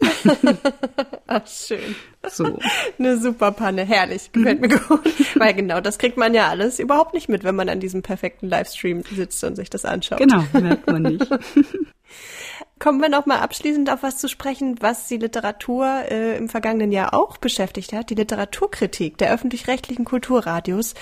Ach, 1.27 1.47
schön. 1.47 1.95
So. 2.27 2.59
Eine 2.99 3.17
super 3.17 3.51
Panne, 3.51 3.85
herrlich, 3.85 4.31
gefällt 4.31 4.61
mir 4.61 4.69
gut. 4.69 5.01
Weil 5.35 5.53
genau, 5.53 5.81
das 5.81 5.97
kriegt 5.97 6.17
man 6.17 6.33
ja 6.33 6.47
alles 6.49 6.79
überhaupt 6.79 7.13
nicht 7.13 7.29
mit, 7.29 7.43
wenn 7.43 7.55
man 7.55 7.69
an 7.69 7.79
diesem 7.79 8.01
perfekten 8.01 8.47
Livestream 8.47 9.03
sitzt 9.03 9.43
und 9.43 9.55
sich 9.55 9.69
das 9.69 9.85
anschaut. 9.85 10.19
Genau, 10.19 10.43
merkt 10.53 10.87
man 10.87 11.03
nicht. 11.03 11.27
Kommen 12.79 13.01
wir 13.01 13.09
noch 13.09 13.25
mal 13.25 13.39
abschließend 13.39 13.91
auf 13.91 14.03
was 14.03 14.17
zu 14.17 14.29
sprechen, 14.29 14.75
was 14.81 15.07
die 15.07 15.17
Literatur 15.17 16.03
äh, 16.09 16.37
im 16.37 16.47
vergangenen 16.47 16.91
Jahr 16.91 17.13
auch 17.15 17.37
beschäftigt 17.37 17.91
hat. 17.91 18.11
Die 18.11 18.15
Literaturkritik 18.15 19.17
der 19.17 19.33
öffentlich-rechtlichen 19.33 20.05
Kulturradios, 20.05 20.93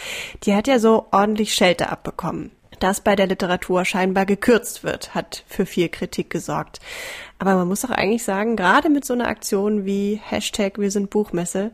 die 0.44 0.56
hat 0.56 0.68
ja 0.68 0.80
so 0.80 1.08
ordentlich 1.12 1.54
Schelte 1.54 1.90
abbekommen. 1.90 2.52
Dass 2.86 3.02
bei 3.02 3.16
der 3.16 3.26
Literatur 3.26 3.84
scheinbar 3.84 4.28
gekürzt 4.28 4.84
wird, 4.84 5.16
hat 5.16 5.44
für 5.48 5.66
viel 5.66 5.90
Kritik 5.90 6.30
gesorgt. 6.30 6.80
Aber 7.40 7.56
man 7.56 7.68
muss 7.68 7.82
doch 7.82 7.90
eigentlich 7.90 8.24
sagen, 8.24 8.56
gerade 8.56 8.92
mit 8.92 9.04
so 9.04 9.16
einer 9.16 9.28
Aktion 9.28 9.86
wie 9.86 10.22
Hashtag 10.24 10.78
Wir 10.78 10.92
sind 10.92 11.10
Buchmesse, 11.10 11.72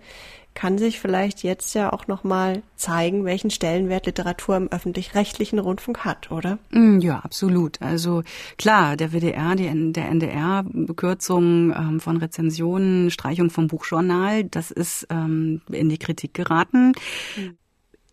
kann 0.54 0.78
sich 0.78 1.02
vielleicht 1.02 1.44
jetzt 1.44 1.74
ja 1.74 1.92
auch 1.92 2.08
nochmal 2.08 2.64
zeigen, 2.78 3.26
welchen 3.26 3.50
Stellenwert 3.50 4.06
Literatur 4.06 4.56
im 4.56 4.72
öffentlich-rechtlichen 4.72 5.60
Rundfunk 5.60 6.06
hat, 6.06 6.32
oder? 6.32 6.60
Mm, 6.70 7.00
ja, 7.00 7.20
absolut. 7.20 7.82
Also 7.82 8.24
klar, 8.58 8.96
der 8.96 9.12
WDR, 9.12 9.56
die, 9.56 9.92
der 9.92 10.08
NDR, 10.08 10.64
Bekürzung 10.66 11.74
ähm, 11.76 12.00
von 12.00 12.16
Rezensionen, 12.16 13.12
Streichung 13.12 13.50
vom 13.50 13.68
Buchjournal, 13.68 14.46
das 14.46 14.72
ist 14.72 15.08
ähm, 15.10 15.60
in 15.70 15.90
die 15.90 15.98
Kritik 15.98 16.34
geraten. 16.34 16.94
Mhm. 17.36 17.58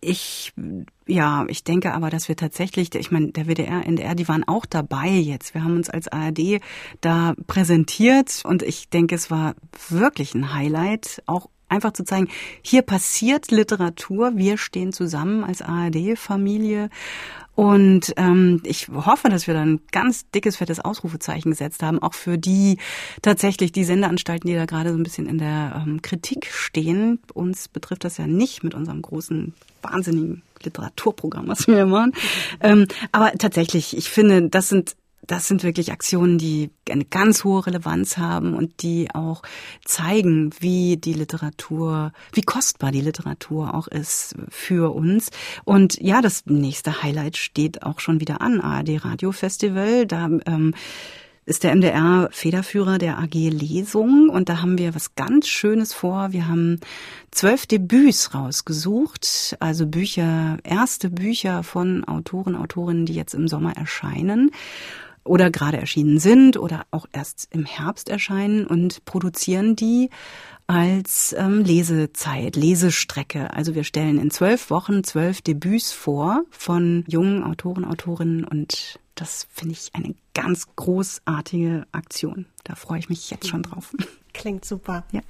Ich 0.01 0.53
ja, 1.07 1.47
ich 1.49 1.65
denke 1.65 1.95
aber, 1.95 2.11
dass 2.11 2.29
wir 2.29 2.37
tatsächlich, 2.37 2.95
ich 2.95 3.11
meine, 3.11 3.33
der 3.33 3.47
WDR, 3.47 3.87
NDR, 3.87 4.15
die 4.15 4.29
waren 4.29 4.47
auch 4.47 4.67
dabei 4.67 5.09
jetzt. 5.09 5.55
Wir 5.55 5.65
haben 5.65 5.77
uns 5.77 5.89
als 5.89 6.07
ARD 6.09 6.61
da 7.01 7.35
präsentiert 7.47 8.43
und 8.45 8.63
ich 8.63 8.91
denke, 8.91 9.15
es 9.15 9.31
war 9.31 9.55
wirklich 9.89 10.35
ein 10.35 10.53
Highlight, 10.53 11.23
auch 11.27 11.49
einfach 11.69 11.93
zu 11.93 12.05
zeigen, 12.05 12.29
hier 12.63 12.83
passiert 12.83 13.51
Literatur, 13.51 14.33
wir 14.37 14.59
stehen 14.59 14.93
zusammen 14.93 15.45
als 15.45 15.63
ARD-Familie 15.63 16.91
und 17.59 18.15
ähm, 18.17 18.63
ich 18.65 18.87
hoffe, 18.87 19.31
dass 19.31 19.49
wir 19.49 19.55
da 19.55 19.63
ein 19.63 19.81
ganz 19.91 20.31
dickes, 20.31 20.59
fettes 20.59 20.79
Ausrufezeichen 20.79 21.51
gesetzt 21.51 21.83
haben, 21.83 22.01
auch 22.01 22.15
für 22.15 22.39
die 22.39 22.79
tatsächlich 23.21 23.73
die 23.73 23.83
Sendeanstalten, 23.83 24.49
die 24.49 24.55
da 24.55 24.65
gerade 24.65 24.93
so 24.93 24.97
ein 24.97 25.03
bisschen 25.03 25.27
in 25.27 25.39
der 25.39 25.83
ähm, 25.85 26.01
Kritik 26.01 26.53
stehen. 26.53 27.19
Uns 27.35 27.67
betrifft 27.67 28.05
das 28.05 28.17
ja 28.17 28.29
nicht 28.29 28.63
mit 28.63 28.75
unserem 28.75 29.03
großen, 29.03 29.55
wahnsinnigen 29.83 30.43
Literaturprogramm, 30.63 31.49
was 31.49 31.67
wir 31.67 31.85
machen. 31.87 32.13
Ähm, 32.61 32.87
aber 33.11 33.33
tatsächlich, 33.33 33.97
ich 33.97 34.09
finde, 34.09 34.49
das 34.49 34.69
sind 34.69 34.95
das 35.27 35.47
sind 35.47 35.63
wirklich 35.63 35.93
Aktionen, 35.93 36.39
die 36.39 36.71
eine 36.89 37.05
ganz 37.05 37.45
hohe 37.45 37.67
Relevanz 37.67 38.17
haben 38.17 38.55
und 38.55 38.83
die 38.83 39.09
auch 39.15 39.43
zeigen, 39.85 40.51
wie 40.61 40.97
die 40.97 41.13
Literatur, 41.13 42.13
wie 42.33 42.43
kostbar 42.43 42.93
die 42.93 43.01
Literatur 43.01 43.75
auch 43.75 43.89
ist 43.89 44.37
für 44.49 44.95
uns. 44.95 45.31
Und 45.65 46.01
ja, 46.01 46.23
das 46.23 46.47
nächste 46.47 47.03
Highlight 47.03 47.37
steht 47.37 47.83
auch 47.83 48.01
schon 48.01 48.21
wieder 48.21 48.41
an, 48.41 48.61
ARD 48.61 49.05
Radio 49.05 49.33
Festival. 49.33 50.07
Da 50.07 50.31
ähm, 50.47 50.75
ist 51.45 51.65
der 51.65 51.75
MDR 51.75 52.29
Federführer 52.31 52.99
der 52.99 53.19
AG 53.19 53.35
Lesung 53.35 54.29
und 54.29 54.49
da 54.49 54.61
haben 54.61 54.79
wir 54.79 54.95
was 54.95 55.15
ganz 55.15 55.49
Schönes 55.49 55.95
vor. 55.95 56.33
Wir 56.33 56.47
haben 56.47 56.79
zwölf 57.31 57.67
Debüts 57.67 58.35
rausgesucht, 58.35 59.57
also 59.59 59.87
Bücher, 59.87 60.59
erste 60.63 61.11
Bücher 61.11 61.63
von 61.63 62.05
Autoren, 62.05 62.55
Autorinnen, 62.55 63.07
die 63.07 63.15
jetzt 63.15 63.35
im 63.35 63.49
Sommer 63.49 63.77
erscheinen 63.77 64.51
oder 65.29 65.51
gerade 65.51 65.79
erschienen 65.79 66.19
sind 66.19 66.57
oder 66.57 66.87
auch 66.91 67.07
erst 67.13 67.49
im 67.51 67.65
Herbst 67.65 68.09
erscheinen 68.09 68.67
und 68.67 69.05
produzieren 69.05 69.77
die 69.77 70.11
als 70.67 71.35
ähm, 71.39 71.65
Lesezeit, 71.65 72.55
Lesestrecke. 72.55 73.53
Also 73.55 73.75
wir 73.75 73.85
stellen 73.85 74.19
in 74.19 74.31
zwölf 74.31 74.71
Wochen 74.71 75.03
zwölf 75.03 75.41
Debüts 75.41 75.93
vor 75.93 76.43
von 76.51 77.05
jungen 77.09 77.43
Autoren, 77.43 77.85
Autorinnen 77.85 78.45
und 78.45 78.99
das 79.15 79.49
finde 79.51 79.73
ich 79.73 79.91
eine 79.95 80.15
ganz 80.35 80.67
großartige 80.77 81.87
Aktion. 81.91 82.47
Da 82.65 82.75
freue 82.75 83.01
ich 83.01 83.09
mich 83.09 83.31
jetzt 83.31 83.49
schon 83.49 83.63
drauf. 83.63 83.95
Klingt 84.35 84.65
super. 84.65 85.05
Ja. 85.11 85.21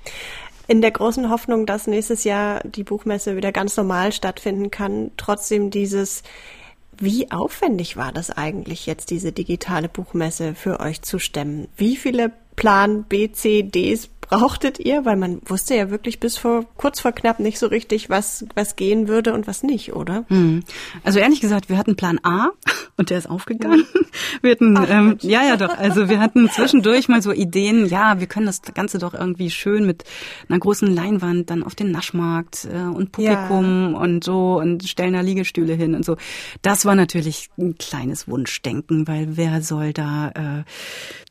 In 0.67 0.83
der 0.83 0.91
großen 0.91 1.31
Hoffnung, 1.31 1.65
dass 1.65 1.87
nächstes 1.87 2.25
Jahr 2.25 2.61
die 2.61 2.85
Buchmesse 2.85 3.37
wieder 3.37 3.53
ganz 3.53 3.77
normal 3.77 4.13
stattfinden 4.13 4.71
kann, 4.71 5.13
trotzdem 5.17 5.71
dieses 5.71 6.23
wie 7.01 7.31
aufwendig 7.31 7.97
war 7.97 8.13
das 8.13 8.31
eigentlich 8.31 8.87
jetzt, 8.87 9.11
diese 9.11 9.33
digitale 9.33 9.89
Buchmesse 9.89 10.55
für 10.55 10.81
euch 10.81 11.03
zu 11.03 11.19
stemmen? 11.19 11.69
Wie 11.77 11.97
viele 11.97 12.33
Plan 12.57 13.05
B, 13.05 13.31
C, 13.31 13.63
Ds 13.63 14.09
brauchtet 14.29 14.79
ihr? 14.79 15.05
Weil 15.05 15.17
man 15.17 15.41
wusste 15.45 15.75
ja 15.75 15.91
wirklich 15.91 16.21
bis 16.21 16.37
vor 16.37 16.65
kurz 16.77 17.01
vor 17.01 17.13
knapp 17.13 17.41
nicht 17.41 17.59
so 17.59 17.67
richtig, 17.67 18.11
was, 18.11 18.47
was 18.55 18.77
gehen 18.77 19.09
würde 19.09 19.33
und 19.35 19.47
was 19.47 19.63
nicht, 19.63 19.95
oder? 19.95 20.25
Hm. 20.29 20.63
Also 21.05 21.19
ehrlich 21.19 21.41
gesagt, 21.41 21.69
wir 21.69 21.79
hatten 21.79 21.97
Plan 21.97 22.21
A 22.23 22.51
und 22.97 23.11
der 23.11 23.19
ist 23.19 23.29
aufgegangen. 23.29 23.87
Wir 24.43 24.53
hatten, 24.53 24.77
Ach, 24.77 24.87
ähm, 24.89 25.17
ja, 25.21 25.43
ja 25.45 25.57
doch, 25.57 25.77
also 25.77 26.09
wir 26.09 26.21
hatten 26.21 26.49
zwischendurch 26.51 27.09
mal 27.09 27.23
so 27.23 27.33
Ideen, 27.33 27.87
ja, 27.87 28.21
wir 28.21 28.27
können 28.27 28.47
das 28.47 28.63
Ganze 28.63 28.99
doch 28.99 29.15
irgendwie 29.15 29.51
schön 29.51 29.87
mit 29.87 30.05
einer 30.49 30.59
großen 30.59 30.93
Leinwand 30.93 31.51
dann 31.51 31.63
auf 31.63 31.75
den 31.75 31.91
Naschmarkt 31.91 32.67
äh, 32.73 32.83
und 32.83 33.13
Publikum 33.13 33.93
ja. 33.93 33.99
und 33.99 34.25
so 34.25 34.59
und 34.59 34.85
stellen 34.89 35.15
da 35.15 35.21
Liegestühle 35.21 35.75
hin 35.75 35.95
und 35.95 36.05
so. 36.05 36.17
Das 36.63 36.85
war 36.85 36.95
natürlich 36.95 37.51
ein 37.59 37.77
kleines 37.79 38.29
Wunschdenken, 38.29 39.09
weil 39.09 39.37
wer 39.37 39.63
soll 39.63 39.93
da 39.93 40.29
äh, 40.31 40.65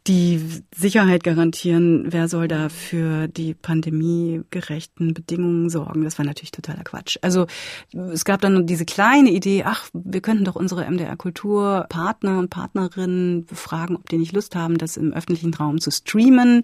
die 0.07 0.63
Sicherheit 0.73 1.23
garantieren, 1.23 2.05
wer 2.07 2.27
soll 2.27 2.47
da 2.47 2.69
für 2.69 3.27
die 3.27 3.53
pandemiegerechten 3.53 5.13
Bedingungen 5.13 5.69
sorgen? 5.69 6.03
Das 6.03 6.17
war 6.17 6.25
natürlich 6.25 6.51
totaler 6.51 6.83
Quatsch. 6.83 7.17
Also 7.21 7.47
es 7.93 8.25
gab 8.25 8.41
dann 8.41 8.65
diese 8.65 8.85
kleine 8.85 9.31
Idee, 9.31 9.63
ach, 9.65 9.89
wir 9.93 10.21
könnten 10.21 10.45
doch 10.45 10.55
unsere 10.55 10.89
MDR 10.89 11.17
Kulturpartner 11.17 12.39
und 12.39 12.49
Partnerinnen 12.49 13.45
befragen, 13.45 13.95
ob 13.95 14.07
die 14.09 14.17
nicht 14.17 14.33
Lust 14.33 14.55
haben, 14.55 14.77
das 14.77 14.97
im 14.97 15.13
öffentlichen 15.13 15.53
Raum 15.53 15.79
zu 15.79 15.91
streamen 15.91 16.63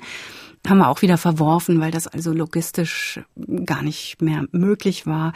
haben 0.68 0.78
wir 0.78 0.90
auch 0.90 1.02
wieder 1.02 1.18
verworfen, 1.18 1.82
weil 1.82 1.92
das 1.92 2.08
also 2.08 2.32
logistisch 2.32 3.20
gar 3.66 3.82
nicht 3.82 4.22
mehr 4.22 4.46
möglich 4.52 5.06
war. 5.06 5.34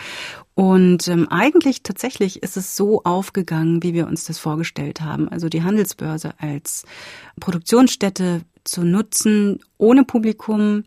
Und 0.54 1.08
ähm, 1.08 1.28
eigentlich 1.30 1.84
tatsächlich 1.84 2.42
ist 2.42 2.58
es 2.58 2.76
so 2.76 3.04
aufgegangen, 3.04 3.84
wie 3.84 3.94
wir 3.94 4.08
uns 4.08 4.24
das 4.24 4.40
vorgestellt 4.40 5.02
haben. 5.02 5.28
Also 5.28 5.50
die 5.50 5.64
Handelsbörse 5.64 6.34
als 6.40 6.86
Produktionsstätte 7.98 8.42
zu 8.64 8.84
nutzen, 8.84 9.60
ohne 9.78 10.04
Publikum, 10.04 10.84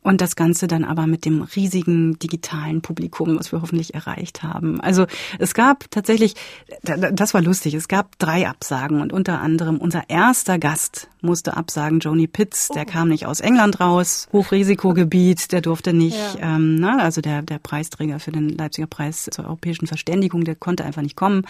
und 0.00 0.22
das 0.22 0.36
Ganze 0.36 0.68
dann 0.68 0.84
aber 0.84 1.06
mit 1.06 1.26
dem 1.26 1.42
riesigen 1.42 2.18
digitalen 2.18 2.80
Publikum, 2.80 3.38
was 3.38 3.52
wir 3.52 3.60
hoffentlich 3.60 3.94
erreicht 3.94 4.42
haben. 4.42 4.80
Also 4.80 5.06
es 5.38 5.52
gab 5.52 5.90
tatsächlich, 5.90 6.34
das 6.82 7.34
war 7.34 7.42
lustig, 7.42 7.74
es 7.74 7.88
gab 7.88 8.18
drei 8.18 8.48
Absagen 8.48 9.02
und 9.02 9.12
unter 9.12 9.40
anderem 9.40 9.76
unser 9.76 10.08
erster 10.08 10.58
Gast 10.58 11.10
musste 11.20 11.58
absagen, 11.58 11.98
Joni 11.98 12.26
Pitts, 12.26 12.68
der 12.68 12.84
oh. 12.88 12.90
kam 12.90 13.08
nicht 13.08 13.26
aus 13.26 13.40
England 13.40 13.80
raus, 13.80 14.28
Hochrisikogebiet, 14.32 15.52
der 15.52 15.60
durfte 15.60 15.92
nicht, 15.92 16.16
ja. 16.38 16.56
ähm, 16.56 16.76
na, 16.76 16.98
also 17.00 17.20
der, 17.20 17.42
der 17.42 17.58
Preisträger 17.58 18.18
für 18.18 18.32
den 18.32 18.48
Leipziger 18.48 18.86
Preis 18.86 19.28
zur 19.30 19.44
europäischen 19.44 19.88
Verständigung, 19.88 20.44
der 20.44 20.54
konnte 20.54 20.84
einfach 20.84 21.02
nicht 21.02 21.16
kommen. 21.16 21.42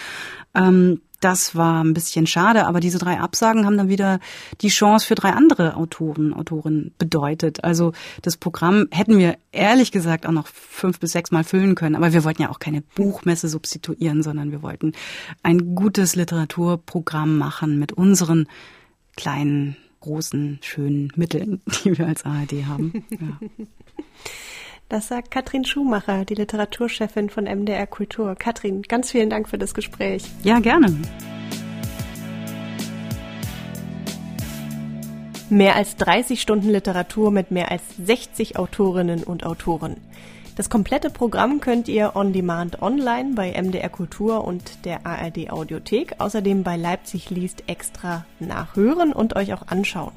Ähm, 0.56 1.02
das 1.20 1.56
war 1.56 1.82
ein 1.82 1.94
bisschen 1.94 2.26
schade, 2.26 2.66
aber 2.66 2.80
diese 2.80 2.98
drei 2.98 3.18
Absagen 3.18 3.66
haben 3.66 3.76
dann 3.76 3.88
wieder 3.88 4.20
die 4.60 4.68
Chance 4.68 5.06
für 5.06 5.14
drei 5.14 5.30
andere 5.30 5.76
Autoren, 5.76 6.32
Autorinnen 6.32 6.94
bedeutet. 6.98 7.64
Also 7.64 7.92
das 8.22 8.36
Programm 8.36 8.86
hätten 8.90 9.18
wir 9.18 9.36
ehrlich 9.50 9.90
gesagt 9.90 10.26
auch 10.26 10.32
noch 10.32 10.46
fünf 10.46 11.00
bis 11.00 11.12
sechs 11.12 11.30
Mal 11.30 11.44
füllen 11.44 11.74
können, 11.74 11.96
aber 11.96 12.12
wir 12.12 12.24
wollten 12.24 12.42
ja 12.42 12.50
auch 12.50 12.60
keine 12.60 12.82
Buchmesse 12.82 13.48
substituieren, 13.48 14.22
sondern 14.22 14.52
wir 14.52 14.62
wollten 14.62 14.92
ein 15.42 15.74
gutes 15.74 16.14
Literaturprogramm 16.14 17.36
machen 17.36 17.78
mit 17.78 17.92
unseren 17.92 18.46
kleinen, 19.16 19.76
großen, 20.00 20.60
schönen 20.62 21.12
Mitteln, 21.16 21.60
die 21.84 21.98
wir 21.98 22.06
als 22.06 22.24
ARD 22.24 22.66
haben. 22.66 23.04
Ja. 23.10 23.64
Das 24.90 25.08
sagt 25.08 25.30
Katrin 25.30 25.66
Schumacher, 25.66 26.24
die 26.24 26.34
Literaturchefin 26.34 27.28
von 27.28 27.44
MDR 27.44 27.86
Kultur. 27.86 28.34
Katrin, 28.36 28.80
ganz 28.80 29.10
vielen 29.10 29.28
Dank 29.28 29.46
für 29.46 29.58
das 29.58 29.74
Gespräch. 29.74 30.22
Ja, 30.44 30.60
gerne. 30.60 30.96
Mehr 35.50 35.76
als 35.76 35.96
30 35.96 36.40
Stunden 36.40 36.70
Literatur 36.70 37.30
mit 37.30 37.50
mehr 37.50 37.70
als 37.70 37.82
60 38.02 38.58
Autorinnen 38.58 39.24
und 39.24 39.44
Autoren. 39.44 39.98
Das 40.56 40.70
komplette 40.70 41.10
Programm 41.10 41.60
könnt 41.60 41.88
ihr 41.88 42.16
on 42.16 42.32
demand 42.32 42.80
online 42.80 43.34
bei 43.34 43.52
MDR 43.62 43.90
Kultur 43.90 44.44
und 44.44 44.86
der 44.86 45.04
ARD 45.04 45.50
Audiothek, 45.50 46.14
außerdem 46.18 46.62
bei 46.62 46.76
Leipzig 46.76 47.28
liest 47.28 47.64
extra 47.66 48.24
nachhören 48.40 49.12
und 49.12 49.36
euch 49.36 49.52
auch 49.52 49.66
anschauen. 49.66 50.12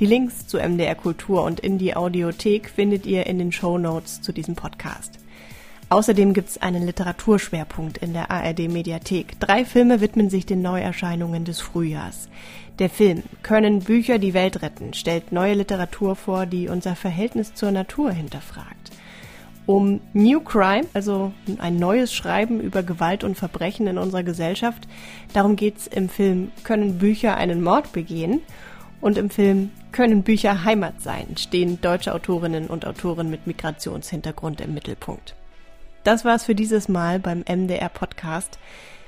Die 0.00 0.06
Links 0.06 0.46
zu 0.46 0.58
MDR 0.58 0.94
Kultur 0.94 1.42
und 1.42 1.58
in 1.58 1.76
die 1.76 1.96
Audiothek 1.96 2.70
findet 2.70 3.04
ihr 3.04 3.26
in 3.26 3.38
den 3.38 3.50
Show 3.50 3.78
Notes 3.78 4.22
zu 4.22 4.30
diesem 4.30 4.54
Podcast. 4.54 5.18
Außerdem 5.88 6.34
gibt 6.34 6.50
es 6.50 6.62
einen 6.62 6.86
Literaturschwerpunkt 6.86 7.98
in 7.98 8.12
der 8.12 8.30
ARD 8.30 8.68
Mediathek. 8.68 9.40
Drei 9.40 9.64
Filme 9.64 10.00
widmen 10.00 10.30
sich 10.30 10.46
den 10.46 10.62
Neuerscheinungen 10.62 11.44
des 11.44 11.60
Frühjahrs. 11.60 12.28
Der 12.78 12.90
Film 12.90 13.24
Können 13.42 13.80
Bücher 13.80 14.20
die 14.20 14.34
Welt 14.34 14.62
retten 14.62 14.94
stellt 14.94 15.32
neue 15.32 15.54
Literatur 15.54 16.14
vor, 16.14 16.46
die 16.46 16.68
unser 16.68 16.94
Verhältnis 16.94 17.54
zur 17.54 17.72
Natur 17.72 18.12
hinterfragt. 18.12 18.92
Um 19.66 20.00
New 20.12 20.40
Crime, 20.40 20.86
also 20.94 21.32
ein 21.58 21.76
neues 21.76 22.14
Schreiben 22.14 22.60
über 22.60 22.84
Gewalt 22.84 23.24
und 23.24 23.36
Verbrechen 23.36 23.88
in 23.88 23.98
unserer 23.98 24.22
Gesellschaft, 24.22 24.86
darum 25.32 25.56
geht's 25.56 25.88
im 25.88 26.08
Film 26.08 26.52
Können 26.62 26.98
Bücher 26.98 27.36
einen 27.36 27.64
Mord 27.64 27.92
begehen? 27.92 28.42
Und 29.00 29.16
im 29.16 29.30
Film 29.30 29.70
Können 29.92 30.22
Bücher 30.22 30.64
Heimat 30.64 31.00
sein 31.00 31.36
stehen 31.38 31.80
deutsche 31.80 32.14
Autorinnen 32.14 32.66
und 32.66 32.86
Autoren 32.86 33.30
mit 33.30 33.46
Migrationshintergrund 33.46 34.60
im 34.60 34.74
Mittelpunkt. 34.74 35.34
Das 36.04 36.24
war's 36.24 36.44
für 36.44 36.54
dieses 36.54 36.88
Mal 36.88 37.18
beim 37.18 37.44
MDR 37.48 37.88
Podcast. 37.88 38.58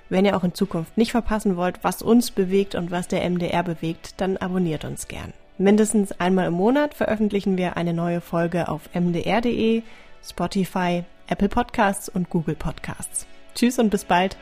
Wenn 0.09 0.25
ihr 0.25 0.37
auch 0.37 0.45
in 0.45 0.55
Zukunft 0.55 0.99
nicht 0.99 1.13
verpassen 1.13 1.57
wollt, 1.57 1.83
was 1.83 2.03
uns 2.03 2.31
bewegt 2.31 2.75
und 2.75 2.91
was 2.91 3.09
der 3.09 3.29
MDR 3.29 3.63
bewegt, 3.63 4.15
dann 4.21 4.37
abonniert 4.37 4.85
uns 4.85 5.07
gern. 5.07 5.33
Mindestens 5.57 6.13
einmal 6.13 6.49
im 6.49 6.55
Monat 6.55 6.95
veröffentlichen 6.95 7.57
wir 7.57 7.77
eine 7.77 7.93
neue 7.93 8.21
Folge 8.21 8.69
auf 8.69 8.89
mdr.de, 8.95 9.83
Spotify, 10.23 11.05
Apple 11.29 11.49
Podcasts 11.49 12.09
und 12.09 12.29
Google 12.29 12.57
Podcasts. 12.57 13.27
Tschüss 13.55 13.79
und 13.79 13.91
bis 13.91 14.05
bald. 14.05 14.37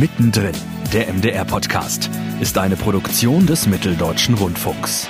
Mittendrin, 0.00 0.54
der 0.92 1.12
MDR-Podcast, 1.12 2.10
ist 2.40 2.58
eine 2.58 2.74
Produktion 2.74 3.46
des 3.46 3.68
Mitteldeutschen 3.68 4.34
Rundfunks. 4.34 5.08